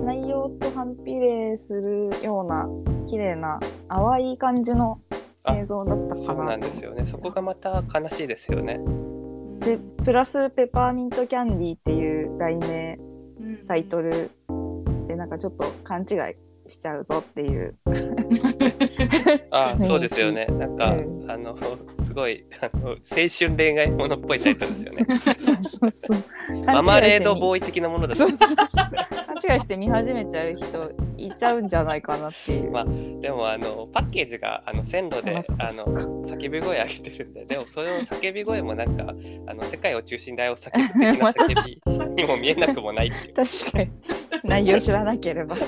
[0.07, 2.67] 内容と反比例するような、
[3.07, 4.99] 綺麗な、淡い感じの
[5.51, 7.05] 映像だったそうなんかなとですよね。
[7.05, 8.81] そこがまた悲しいですよね。
[9.61, 12.99] で、プラス、ペパーミントキャンディーっていう題名、
[13.69, 14.13] タイトル。
[14.13, 14.31] ル
[15.09, 17.75] で、なんかちょっと勘違いしちゃうぞっていう。
[19.51, 20.47] あ雰囲気そうですよね。
[20.47, 21.55] なんか、うんあの
[22.13, 25.19] すごいあの青春恋愛ものっぽいタイトルですよね。
[25.35, 26.65] そうそうそう。
[26.67, 32.71] ママレードーボーイ的なものだと勘違いして見始めちゃう人いちゃうんじゃないかなっていう。
[32.71, 35.87] まあでもあのパッケージがあの線路であの
[36.27, 39.15] 叫び声上げてるんででもその叫び声もなんか
[39.47, 41.81] あの世界を中心で愛を叫ぶ的な叫び
[42.23, 43.91] にも見えなくもないっていう確かに
[44.45, 45.57] 内容知らなければ。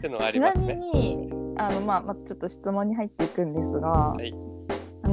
[0.00, 0.74] っていうのはありちなみ。
[0.74, 1.28] に
[1.58, 4.32] あの、まあまあ、ちょっと質問に入っていくんですが、はい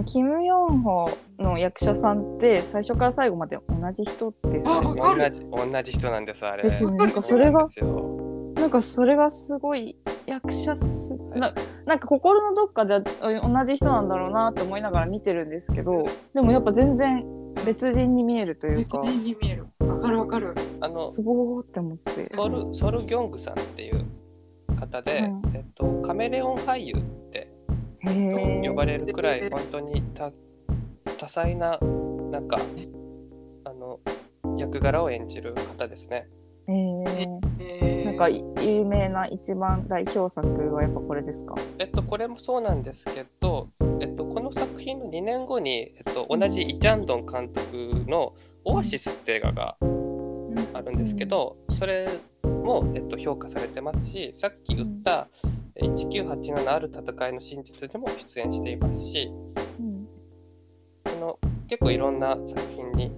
[0.04, 5.02] キム・ヨンホの役者さんって最初から最後まで同じ人ですよね。
[5.02, 11.54] 同じ同じ人なんですあれですよねなんかそれがうなんかそれがすごい役者すな
[11.86, 17.24] なんか心のどっかであ同じ人なんだろうなって思いながら見てるんですけどでもやっぱ全然
[17.66, 19.68] 別人に見えるという別か人に見える。
[19.80, 20.54] わかるわかる。
[20.80, 22.32] あのすごーって思って。
[22.36, 24.06] ソルソルギョングさんっていう
[24.80, 27.52] 方で、うんえっと、カメレオン俳優って
[28.02, 28.68] へー。
[28.70, 30.32] 呼ばれるくらい本当に多
[31.20, 31.80] 多彩な
[32.32, 32.58] なんか
[33.64, 34.00] あの
[34.58, 36.28] 役柄を演じる方ですね。
[36.68, 38.06] えー。
[38.06, 41.56] なんか有名な一番代表作はやっぱこれですか？
[41.80, 48.34] えっと、これもそうなんですけど、えっと、この作品の2年後に、えっと、同じイ・チャンドン監督の
[48.66, 49.78] 「オアシス」って映画が
[50.74, 52.08] あるんですけど、それ
[52.44, 55.28] も、えっと、評価されてますしさっき言った
[55.82, 59.32] 「1987ある戦いの真実」でも出演していますし
[59.80, 60.08] うん
[61.06, 63.12] その結構いろんな作品に、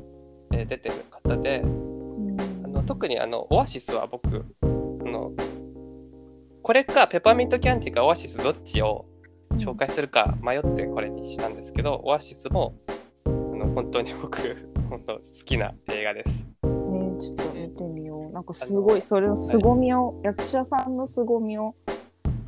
[0.53, 1.61] えー出てる方で
[2.63, 5.31] あの特にあのオアシスは僕あの
[6.63, 9.05] これかペパーミントキャンディかオアシスどっちを
[9.57, 12.75] 紹介するか迷ってこれにしたんですけど、オアシスも
[13.25, 14.37] あの本当に僕
[14.89, 16.29] 本当好きな映画です。
[16.63, 18.31] えーちょっと見てみよう。
[18.31, 21.75] なんかすごい、それの凄みを、役者さんの凄みを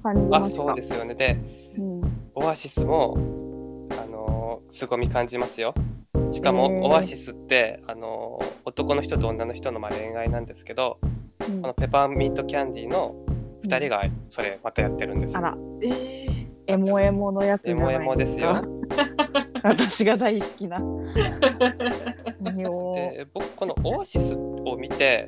[0.01, 0.61] 感じあました。
[0.63, 1.15] そうですよね。
[1.15, 1.37] で
[1.77, 2.01] うん、
[2.35, 3.17] オアシスも
[3.91, 5.73] あのー凄み感じますよ。
[6.31, 13.15] しかも、オアシスってあのー男の人と女の人のまあ恋愛なんですけど、うんこのペパーミントキャンディの
[13.65, 15.39] 2人がそれまたやってるんですよ。
[15.39, 18.25] あら、えーエモエモのやつじゃないエモエモでか。
[18.25, 18.53] ですすよ。
[19.63, 20.79] 私が大好きな。
[22.39, 25.25] で僕このオアシスを見て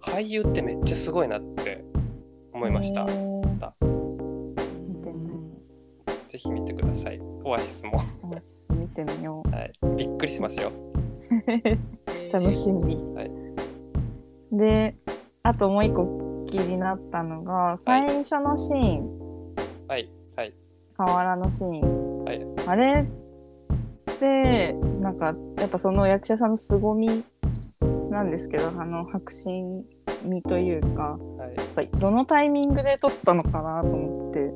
[0.00, 1.84] 俳優ってめっちゃすごいなって
[2.58, 3.04] 思いました。
[3.04, 3.08] 見
[5.00, 5.38] てみよ
[6.28, 7.20] ぜひ見てください。
[7.44, 8.02] オアシスも、
[8.70, 10.70] 見てみよはい、びっくりしますよ。
[10.70, 12.32] う。
[12.34, 12.96] 楽しみ。
[13.14, 13.30] はい
[14.50, 14.96] で、
[15.44, 19.54] あともう一個気になったのが、最初のシーン、
[19.86, 20.54] はいはい
[20.96, 22.24] 河原のシーン。
[22.24, 27.24] はいあれって、なんか、やっぱその役者さんの凄み
[28.10, 29.84] なんですけど、あの、迫真
[30.24, 31.54] 味というか、はい。
[31.56, 34.52] やっぱりどのタイミングで撮ったのかなと思って。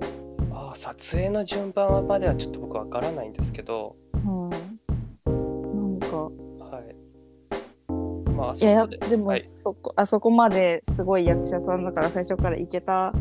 [0.53, 4.51] あー撮影の順番まではちょっと僕わからないんですけど、うん。
[4.51, 8.31] なんか、はい。
[8.33, 13.12] まあ、あいやででもはい、そこ、あそこまですごい役者さんだから最初からいけた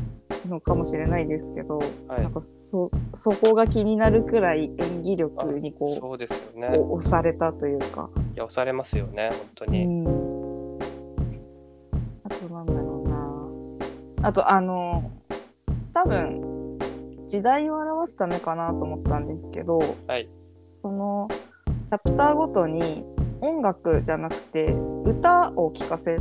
[0.47, 6.69] のかもしれないですけど、はいなんかそ、そこが気になるくらい演技力にこそうですよう、ね。
[6.77, 8.09] お押されたというか。
[8.33, 9.85] いや、押されますよね、本当うに。
[9.85, 10.20] ん。
[12.31, 14.27] あとなんだろうな。
[14.29, 15.11] あと、あの、
[15.93, 16.77] 多分、
[17.27, 20.29] 時代を表すためかなと思ったんですけど、はい。
[20.81, 21.27] その、
[21.89, 23.03] チャプターごとに
[23.41, 24.73] 音楽じゃなくて、
[25.05, 26.17] 歌を聴かせ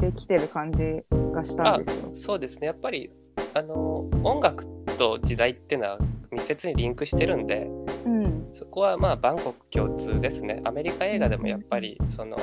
[0.00, 2.10] てきてる感じがしたんですよ。
[2.14, 2.66] そうですね。
[2.66, 3.10] やっぱり、
[3.54, 4.66] あの、音楽
[4.98, 5.98] と時代っていうのは
[6.32, 7.68] 密接にリンクしてるんで、
[8.04, 8.50] うん。
[8.54, 10.60] そこはまあ万国共通ですね。
[10.64, 12.36] アメリカ映画でもやっぱりその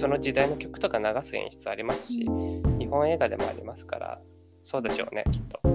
[0.00, 2.20] その時代の曲とか流す演出ありますし、
[2.78, 4.18] 日本映画でもありますから、
[4.64, 5.68] そうでしょうね、きっと。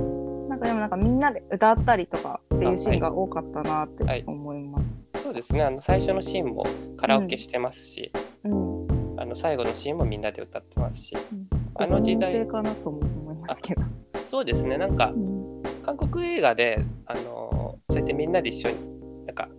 [0.49, 4.79] なんかでもなんかみんなで歌ったりとかっていうシーンが多かったなっはいて思いま
[5.13, 5.25] す。
[5.25, 5.61] そうですね。
[5.61, 6.63] あの最初のシーンも
[6.97, 8.11] カラオケしてますし、
[8.43, 8.87] うん。
[9.19, 13.81] あの最後のシーンもみんなで歌ってますし、うんあの時代かなとも思いますけど。
[14.27, 14.79] そうですね。
[14.79, 19.49] なんかうん韓国映画であのそうやってみんなで一緒になんか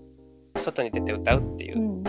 [0.57, 2.03] 外に出て歌うっていう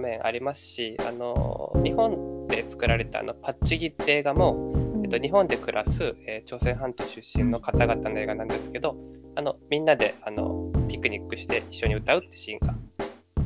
[0.00, 8.96] 面ありますし、あの日本で作られたあのパッチギって映画もえっと、日本で暮らす、えー朝鮮半島出身の方々の映画なんですけど
[9.34, 12.74] あのみんなであのピクニックして一緒に歌うってシーンが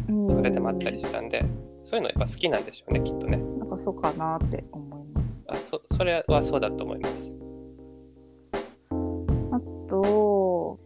[0.08, 0.30] うん。
[0.30, 1.44] それでもあったりしたんで、
[1.84, 3.36] そういうのやっぱ好きなんでしょうねきっとね。
[3.36, 5.54] なんかそうかなって思いました。
[5.54, 5.56] あ。
[5.56, 7.32] そそれはそうだと思います。
[9.52, 10.78] あと、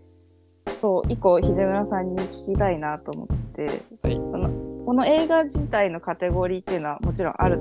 [0.68, 3.66] そう、一個秀村さんに聞きたいなと思って、
[4.03, 4.16] はい。
[4.16, 4.38] こ
[4.99, 7.61] のこの映画自体のカテゴリーっていうのはもちろんある。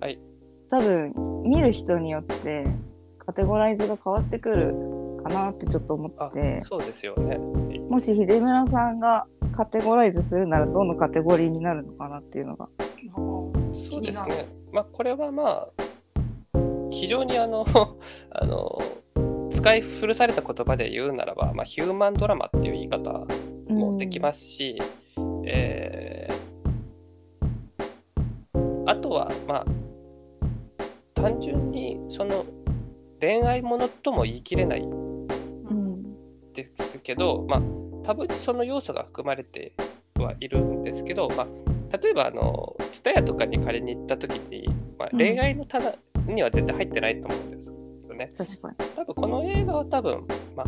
[0.00, 0.18] はい
[0.68, 1.12] 多分、
[1.44, 2.64] 見る人によって
[3.18, 4.72] カテゴライズが変わってくる
[5.24, 7.38] かなってちょっと思あって、そうですよね
[7.88, 12.68] もし秀村さんがカテゴライズするならどのカテゴリーになるのかなっていうのが。
[13.72, 16.58] そうですねまあこれはまあ
[16.90, 17.66] 非常にあの
[18.30, 18.78] あの
[19.50, 23.26] 使い古された言葉で言うならば、まあ、ヒューマンドラマっていう言い方
[23.68, 24.78] もできますし、
[25.46, 26.40] えー
[28.86, 29.66] あとはまあ
[31.14, 32.44] 単純にその
[33.20, 34.84] 恋愛ものとも言い切れないう
[35.72, 36.02] ん。
[36.54, 37.60] ですけど、まあ、
[38.04, 39.74] 多分にその要素が含まれて
[40.18, 44.66] はいるんですけど、まあ、例えばあの TSUTAYA とかに借りに行った時に、
[44.98, 45.92] まあ、うん例外の棚
[46.26, 47.74] には絶対入ってないと思うんですよ
[48.14, 48.28] ね。
[48.96, 50.26] 多分この映画は多分、
[50.56, 50.66] まあ、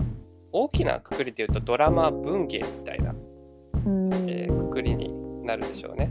[0.52, 3.14] 大きなくくりで言うとドラマ文芸みたいな、
[3.86, 4.61] うんえー
[5.56, 6.10] なるでしょうね。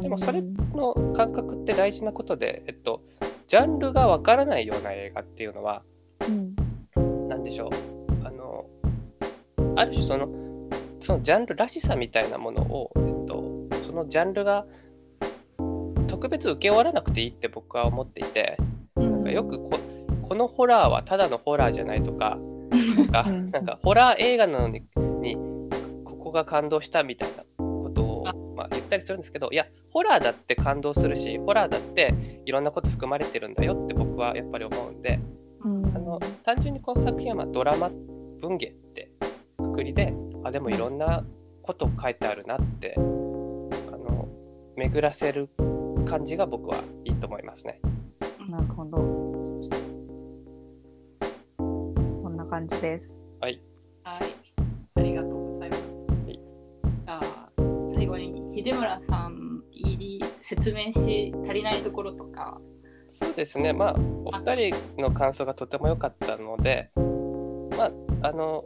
[0.00, 3.02] でもそれの感覚って大事なことで、えっと、
[3.48, 5.82] ジャンルがわからないような映画っていうのは
[6.96, 7.28] うん。
[7.28, 8.26] 何でしょう。
[8.26, 8.66] あの
[9.76, 10.28] ある種その
[11.00, 13.42] そのジャンルらしさみたいなものを、えっと、
[13.84, 14.64] そのジャンルが
[16.06, 18.56] 特別受け負われなくていいって僕は思っていて
[18.96, 19.30] うん。
[19.30, 19.70] よくこ
[20.28, 22.38] このホラーはただのホラーじゃないとか
[23.10, 24.82] なんかホラー映画なのに
[25.20, 25.36] に
[26.04, 27.41] ここが感動したみたいな
[28.92, 35.18] ったりするんですけどいやホラーだって感動するしホラーだっていろんなこと含まれてるんだよって僕はやっぱり思うんで
[35.64, 37.90] うんあの単純にこの作品はまあドラマ
[38.40, 39.10] 文芸って
[39.56, 40.14] くくりで
[40.44, 41.24] あでもいろんな
[41.62, 44.28] こと書いてあるなってあの
[44.76, 45.48] 巡らせる
[46.08, 47.80] 感じが僕はいいと思いますね。
[48.50, 48.98] なるほど。
[51.56, 53.22] こんな感じです。
[53.40, 53.60] はい、
[54.04, 54.18] あ
[54.96, 55.41] りがとう
[58.62, 62.60] 後に秀村さん入り説明し足りないところとか、
[63.10, 66.90] そうですね、まあ、お二人の感想がとても良かったので、
[67.76, 67.84] ま
[68.22, 68.64] あ、あの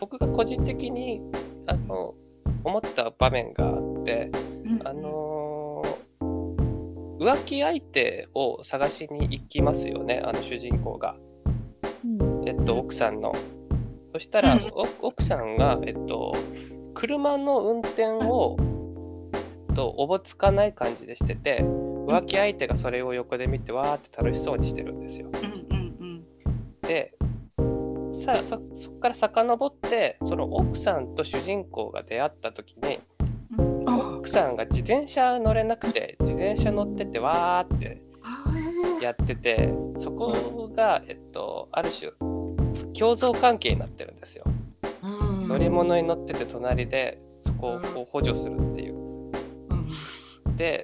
[0.00, 1.20] 僕が個人的に
[1.66, 2.14] あの
[2.62, 4.30] 思った場面があって、
[4.84, 5.82] あの
[7.18, 11.16] 浮気相手を探しに行きますよね、あの主人公が、
[12.04, 12.48] うん。
[12.48, 13.32] えっと、奥さんの。
[14.12, 14.68] そしたら、うん。
[14.74, 16.34] お奥さんが、えっと、
[16.92, 18.56] 車の運転を、
[19.74, 25.28] と、おぼつかない感じでしてて、浮気相手がそれを横で見て、わーって楽しそうにしてるんですよ。
[25.32, 26.24] うんうん
[26.82, 27.14] で、
[28.12, 32.98] さそそこから遡って、その奥さんと主人公が出会った時に、
[33.56, 38.02] 奥さんが自転車乗れなくて、自転車乗ってて、わーって
[39.02, 42.12] やってて、そこが、えっと、ある種、
[42.92, 44.44] 共存関係になってるんですよ。
[45.02, 48.93] うん乗り物に乗ってて隣でそこをこう補助するっていう。
[50.54, 50.82] うんで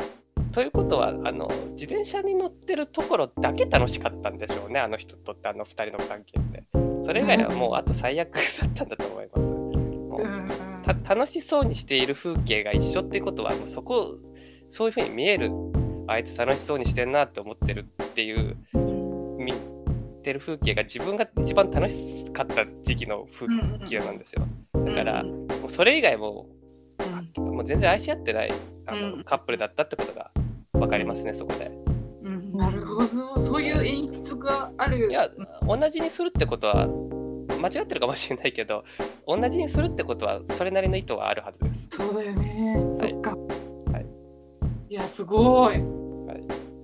[0.53, 6.65] ということはあの自転車に乗ってるところだけ楽しかったんでしょうねあの人とってあの2人の関係って。
[7.11, 9.49] それ以外はもうあと最悪だったんだと思います。
[9.49, 14.19] もううんた楽しそうにしている風景が一緒っていうことはもうそこ
[14.69, 15.51] そういうふうに見える
[16.07, 19.53] あいつ楽しそうにしてんなって思ってるっていううん見
[20.23, 23.47] てる風景が自分が一番楽しかった時期の風
[23.89, 24.47] 景なんですよ。
[24.75, 26.60] だからうんもうそれ以外もうん
[27.37, 28.51] もう全然愛し合ってない
[28.87, 29.25] あの、うん。
[29.25, 30.31] カップルだったってことが
[30.73, 31.71] 分かりますね、そこで。
[32.23, 32.57] うん。
[32.57, 33.39] なるほど。
[33.39, 35.11] そういう演出がある。
[35.11, 35.29] いや、
[35.67, 36.89] 同じにするってことは、
[37.61, 38.85] 間違ってるかもしれないけど、
[39.27, 41.89] 同じにするってことは、それなりの意図はあるはずです。
[41.91, 43.37] そうだよね、そっか。
[43.93, 44.07] はい。
[44.89, 44.95] い。
[44.95, 46.01] やすごい。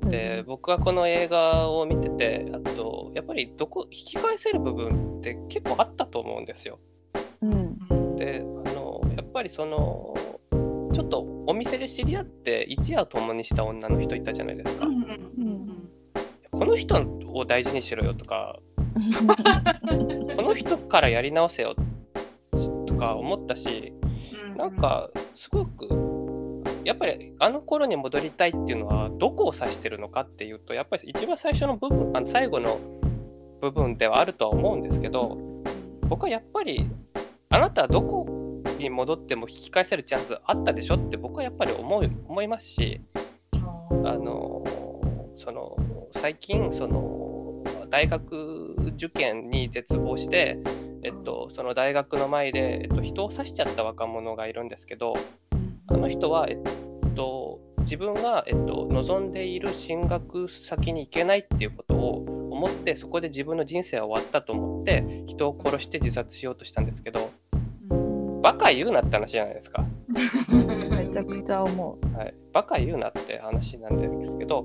[0.08, 6.78] で、僕はこの映画を見てて、あと、やっぱりどこ、引き返せる部分って結構あったと思うんですよ。
[7.42, 8.16] うん。
[8.16, 10.14] で、あの、やっぱりその、
[10.96, 14.86] ちょっとお店で知り合って一夜を共にした女の人いたじゃないですか。
[14.86, 15.90] うんうんうん
[16.52, 16.96] この人
[17.34, 18.58] を大事にしろよとか、
[20.36, 21.74] この人からやり直せよ
[22.86, 23.92] とか思ったし、
[24.50, 24.56] うん。
[24.56, 32.78] なんかすごくやっぱりあの頃に戻りたいっていうのはどこを指してるのかっていうとやっぱり一番最初の部分あの最後の
[33.60, 35.36] 部分ではあるとは思うんですけど
[36.08, 36.88] 僕はやっぱり
[37.50, 38.35] あなたはどこ
[38.78, 43.00] に戻っても引き返せるチャンスあったでしょって僕はやっぱり思う思いますし
[43.52, 43.56] あ
[44.18, 44.64] の
[45.36, 45.76] その
[46.12, 50.58] 最近その大学受験に絶望して、
[51.02, 55.14] えっと、その大学の前で、えっと、人を刺しちゃった若者がいるんですけど
[55.88, 56.58] あの人は、えっ
[57.14, 67.30] と、自分が、えっと、望んでいる進学先に行けないっていうことを思ってそこで自分の人生は終わったと思って人を殺して自殺しようとしたんですけど
[68.42, 69.84] バカ言うなって話じゃないですか。
[70.48, 74.64] めちゃくちゃ思はい、バカ言うなって話なんですけど、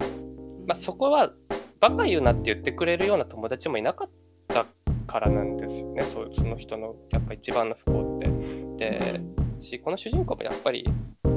[0.67, 1.32] まあ、そこは
[1.80, 4.09] バカ言うなって言ってくれるような友達もいなかっ
[4.47, 4.65] た
[5.07, 8.30] からなんですよねそうその人のやっぱ一番の不幸って。
[8.78, 9.22] で
[9.61, 10.86] しこの主人公もやっぱり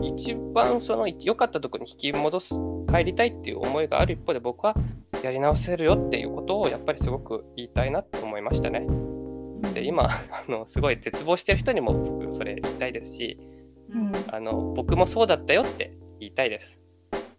[0.02, 2.54] 一番その良かったところに引き戻す
[2.88, 4.74] 帰りたいっていう思いがある一方で僕は
[5.22, 8.86] やり直せるよっていうことをやっぱりすごく言いたいなって思いましたね。
[9.72, 13.38] で今あのすごい絶望してる人にも僕それ言いたいですし
[13.90, 16.78] うんあの僕もそうだったよって言いたいです。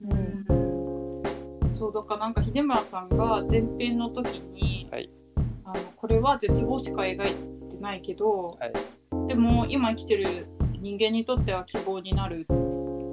[0.01, 0.45] うん
[1.77, 5.09] そうだからなんか秀村さんが前編の時に、はい
[5.65, 7.17] あのこれは絶望しか描い
[7.69, 8.73] てないけど、はい
[9.27, 10.47] でも今生きてる
[10.79, 12.45] 人間にとっては希望になる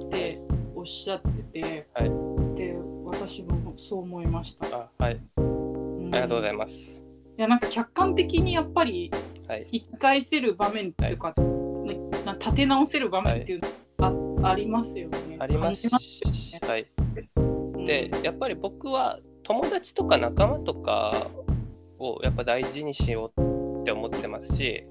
[0.05, 0.39] って
[0.75, 4.67] おっしゃってて、はいで私もそう思いました。
[4.77, 5.19] あはい。
[5.37, 7.02] うんありがとうございます。
[7.37, 9.11] いやなんか客観的にやっぱり
[9.47, 9.67] はい。
[9.71, 11.33] 引き返せる場面っていうか、
[12.25, 13.61] な立て直せる場面っていう
[13.99, 15.37] のあありますよね。
[15.39, 16.87] ありますし、はい。
[17.35, 17.39] う
[17.79, 17.85] ん。
[17.85, 21.27] で、やっぱり僕は友達とか仲間とか
[21.99, 24.85] をやっぱ大事にしようって思ってますし、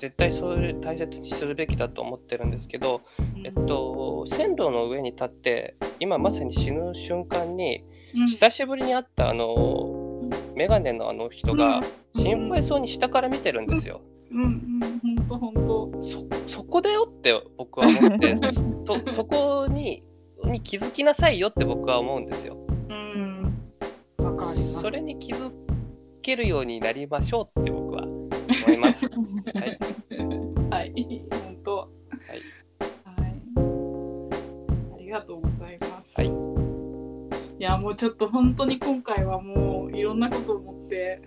[0.00, 3.02] 絶対それ大切にするべきだと思ってるんですけど、
[3.44, 7.84] えっと、線路の上に立って、今まさに死ぬ瞬間に、
[8.14, 8.26] うん。
[8.26, 10.11] 久しぶりに会ったあの、
[10.54, 11.80] メガネのあの人が
[12.14, 14.00] 心配そうに下から見てるんですよ。
[14.30, 14.82] うんうん
[15.28, 18.36] 本当本当そそこだよって僕は思って
[18.84, 20.02] そそこに
[20.44, 22.56] に気づきなさいよって僕は思うんですよ。
[22.88, 23.58] うん
[24.18, 24.80] わかります。
[24.80, 25.52] それに気づ
[26.22, 28.28] けるようになりましょうって僕は思
[28.74, 29.06] います。
[29.54, 29.78] はい、
[30.70, 31.76] はい、本当。
[31.76, 32.40] はい。
[33.04, 33.32] はい。
[34.94, 36.20] ありがとうございます。
[36.20, 36.41] はい
[37.62, 41.22] いや、もうちょっと本当に今回はもういろんなことを思って、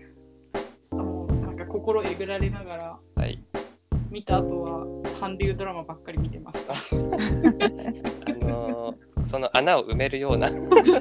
[0.91, 3.41] あの、なんか心えぐられながらはい、
[4.11, 4.85] 見た後は
[5.17, 6.73] 韓流ドラマばっかり見てました。
[6.73, 6.75] あ
[8.33, 10.99] のーその穴を埋めるような、 はい、そ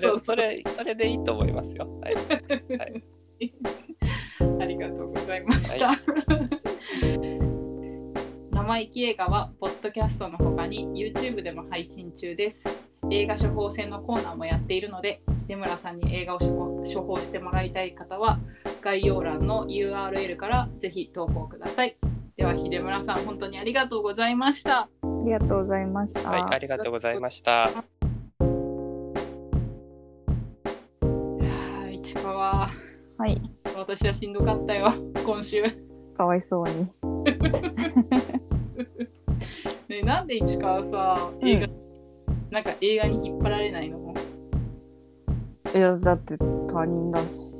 [0.00, 1.88] れそれそれでいいと思いますよ。
[2.00, 2.14] はい、
[4.60, 5.90] ありがとうございました。
[8.52, 12.95] 生意気映画は、ポッドキャストの他に YouTube でも配信中です。
[13.10, 18.38] 映画処方箋のコーナーもやっているので、出村さんに映画を処方処方してもらいたい方は、
[18.80, 21.96] 概要欄の URL からぜひ投稿ください。
[22.36, 24.80] では、秀村さん、本当にありがとうございました。
[24.80, 24.88] あ
[25.24, 26.30] りがとうございました。
[26.30, 27.64] はい、ありがとうございました。
[27.64, 32.70] いやー市川、
[33.18, 33.40] はい、
[33.76, 34.92] 私はしんどかったよ、
[35.24, 35.62] 今週。
[36.16, 36.88] かわいそうに。
[39.88, 41.68] ね、なんで市川さ、うん映画、
[42.50, 44.14] なんか映画に引っ張られないの？
[45.74, 46.36] いや、だって
[46.68, 47.56] 他人だし。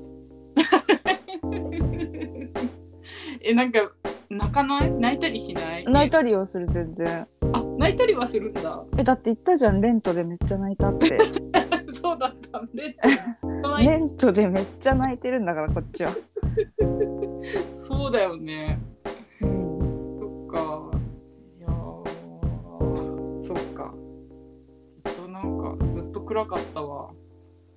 [3.43, 3.91] え、なんか、
[4.31, 4.91] 泣かない？
[4.91, 5.85] 泣いたりしない？
[5.85, 7.27] 泣いたりはする、全然。
[7.53, 8.85] あ、泣いたりはするんだ。
[8.97, 11.19] え、だって言ったじゃん、レントでめっちゃ泣いたって。
[11.93, 12.97] そうだったんで。
[13.63, 16.11] そないレントでめっちゃ泣いてるんだから、こっちは。
[17.77, 18.79] そうだよね。
[19.43, 19.79] うん。
[20.19, 20.86] そっか。
[26.27, 27.11] 暗かったわ。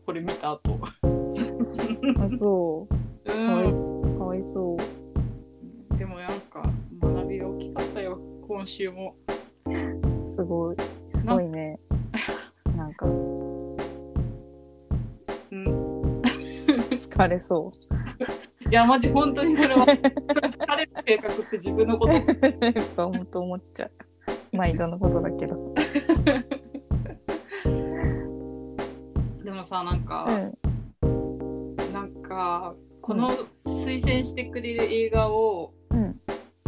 [0.07, 0.79] これ見た後。
[0.81, 2.95] あ、そう。
[3.25, 3.71] うかわいん。
[3.71, 5.97] そかわいそう。
[5.97, 6.63] でもなんか、
[6.99, 9.15] 学びが大きかったよ、今週も。
[10.25, 10.75] すごい。
[11.11, 11.79] すごいね。
[12.75, 13.09] なんか、う
[15.55, 16.21] ん。
[16.89, 17.71] 疲れそ
[18.71, 19.85] いや、マジ本当にそれは、
[20.65, 22.13] 彼の性格って自分のこと
[23.05, 23.11] う。
[23.11, 23.91] 本当思っちゃう。
[24.57, 25.75] 毎度のことだけど。
[29.43, 30.27] でもさなんか
[31.01, 31.75] う、ん。
[31.93, 33.29] なんかこの
[33.65, 36.19] 推薦してくれる映画をうん。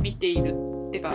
[0.02, 0.56] 見ている
[0.88, 1.14] ってか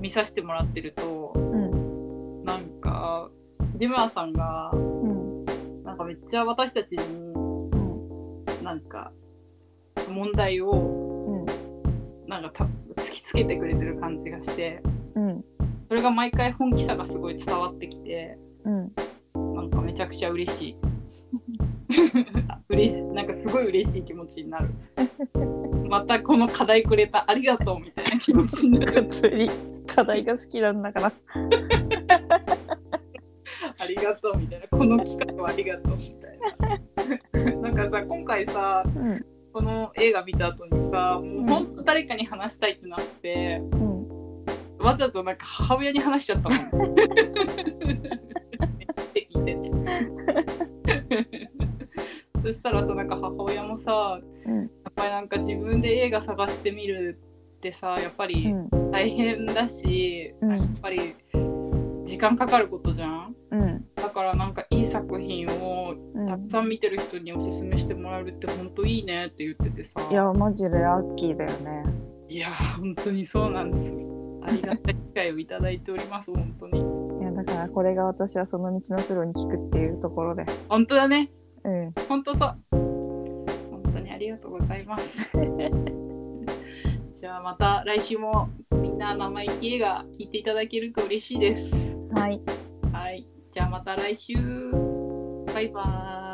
[0.00, 2.44] 見させてもらってるとうん。
[2.44, 3.30] なんか
[3.76, 5.44] 出村さんがうん。
[5.84, 6.98] なんかめっちゃ私たちに
[7.32, 8.64] うん。
[8.64, 9.10] なんか
[10.08, 12.28] 問題をうん。
[12.28, 12.64] なんかた
[13.02, 14.82] 突きつけてくれてる感じがして
[15.14, 15.44] うん。
[15.88, 18.92] それが毎回本気さがすごい伝わってきてうん。
[19.56, 20.76] なんかめちゃくちゃ嬉しい
[22.68, 24.68] 嬉しいなんかすごい嬉しい気持ちになる
[25.88, 29.08] またこの課題くれたありがとうみたいな気持ちになる
[29.86, 31.12] 課題が好きなんだから。
[33.80, 36.38] ありがとうみたいなこの機会をありがとうみたい
[37.54, 39.24] ななんかさ今回さうん。
[39.50, 44.08] この映画見た後にさもうほんと誰かに話したいってなってうん。
[44.78, 46.54] わざとなんか母親に話しちゃったも
[46.86, 46.94] んっ
[49.12, 50.77] て聞いて
[52.48, 54.56] そしたらさなんか母親もさうん。
[54.62, 57.18] やっぱりなんか自分で映画探してみる
[57.56, 58.68] ってさやっぱうりん。
[58.90, 61.14] 大変だし、うんやっぱり
[62.04, 63.36] 時間かかることじゃん？
[63.50, 63.84] うん。
[63.94, 66.26] だからなんかいい作品をうん。
[66.26, 71.84] たくさん見てる人におすすめしてもらえるって本当いいねって言っててさいや、マジでラッキーだよね。
[72.30, 73.94] いやー本当にそうなんです
[74.42, 76.80] ありがたい機会をいただいております本当に
[77.20, 80.44] いや、だからこれが私はその道のプロに聞くっていうところで。
[80.68, 81.30] 本当だね
[81.64, 81.92] うん。
[82.08, 82.58] 本当そう。
[82.70, 85.36] 本当にありがとうございます。
[87.14, 91.96] じゃあまた来週もみんな生意気映画聞いていただけると嬉しいです。
[92.12, 92.40] はい。
[92.92, 93.26] はい。
[93.50, 94.34] じゃあまた来週。
[95.58, 96.27] バイバーイ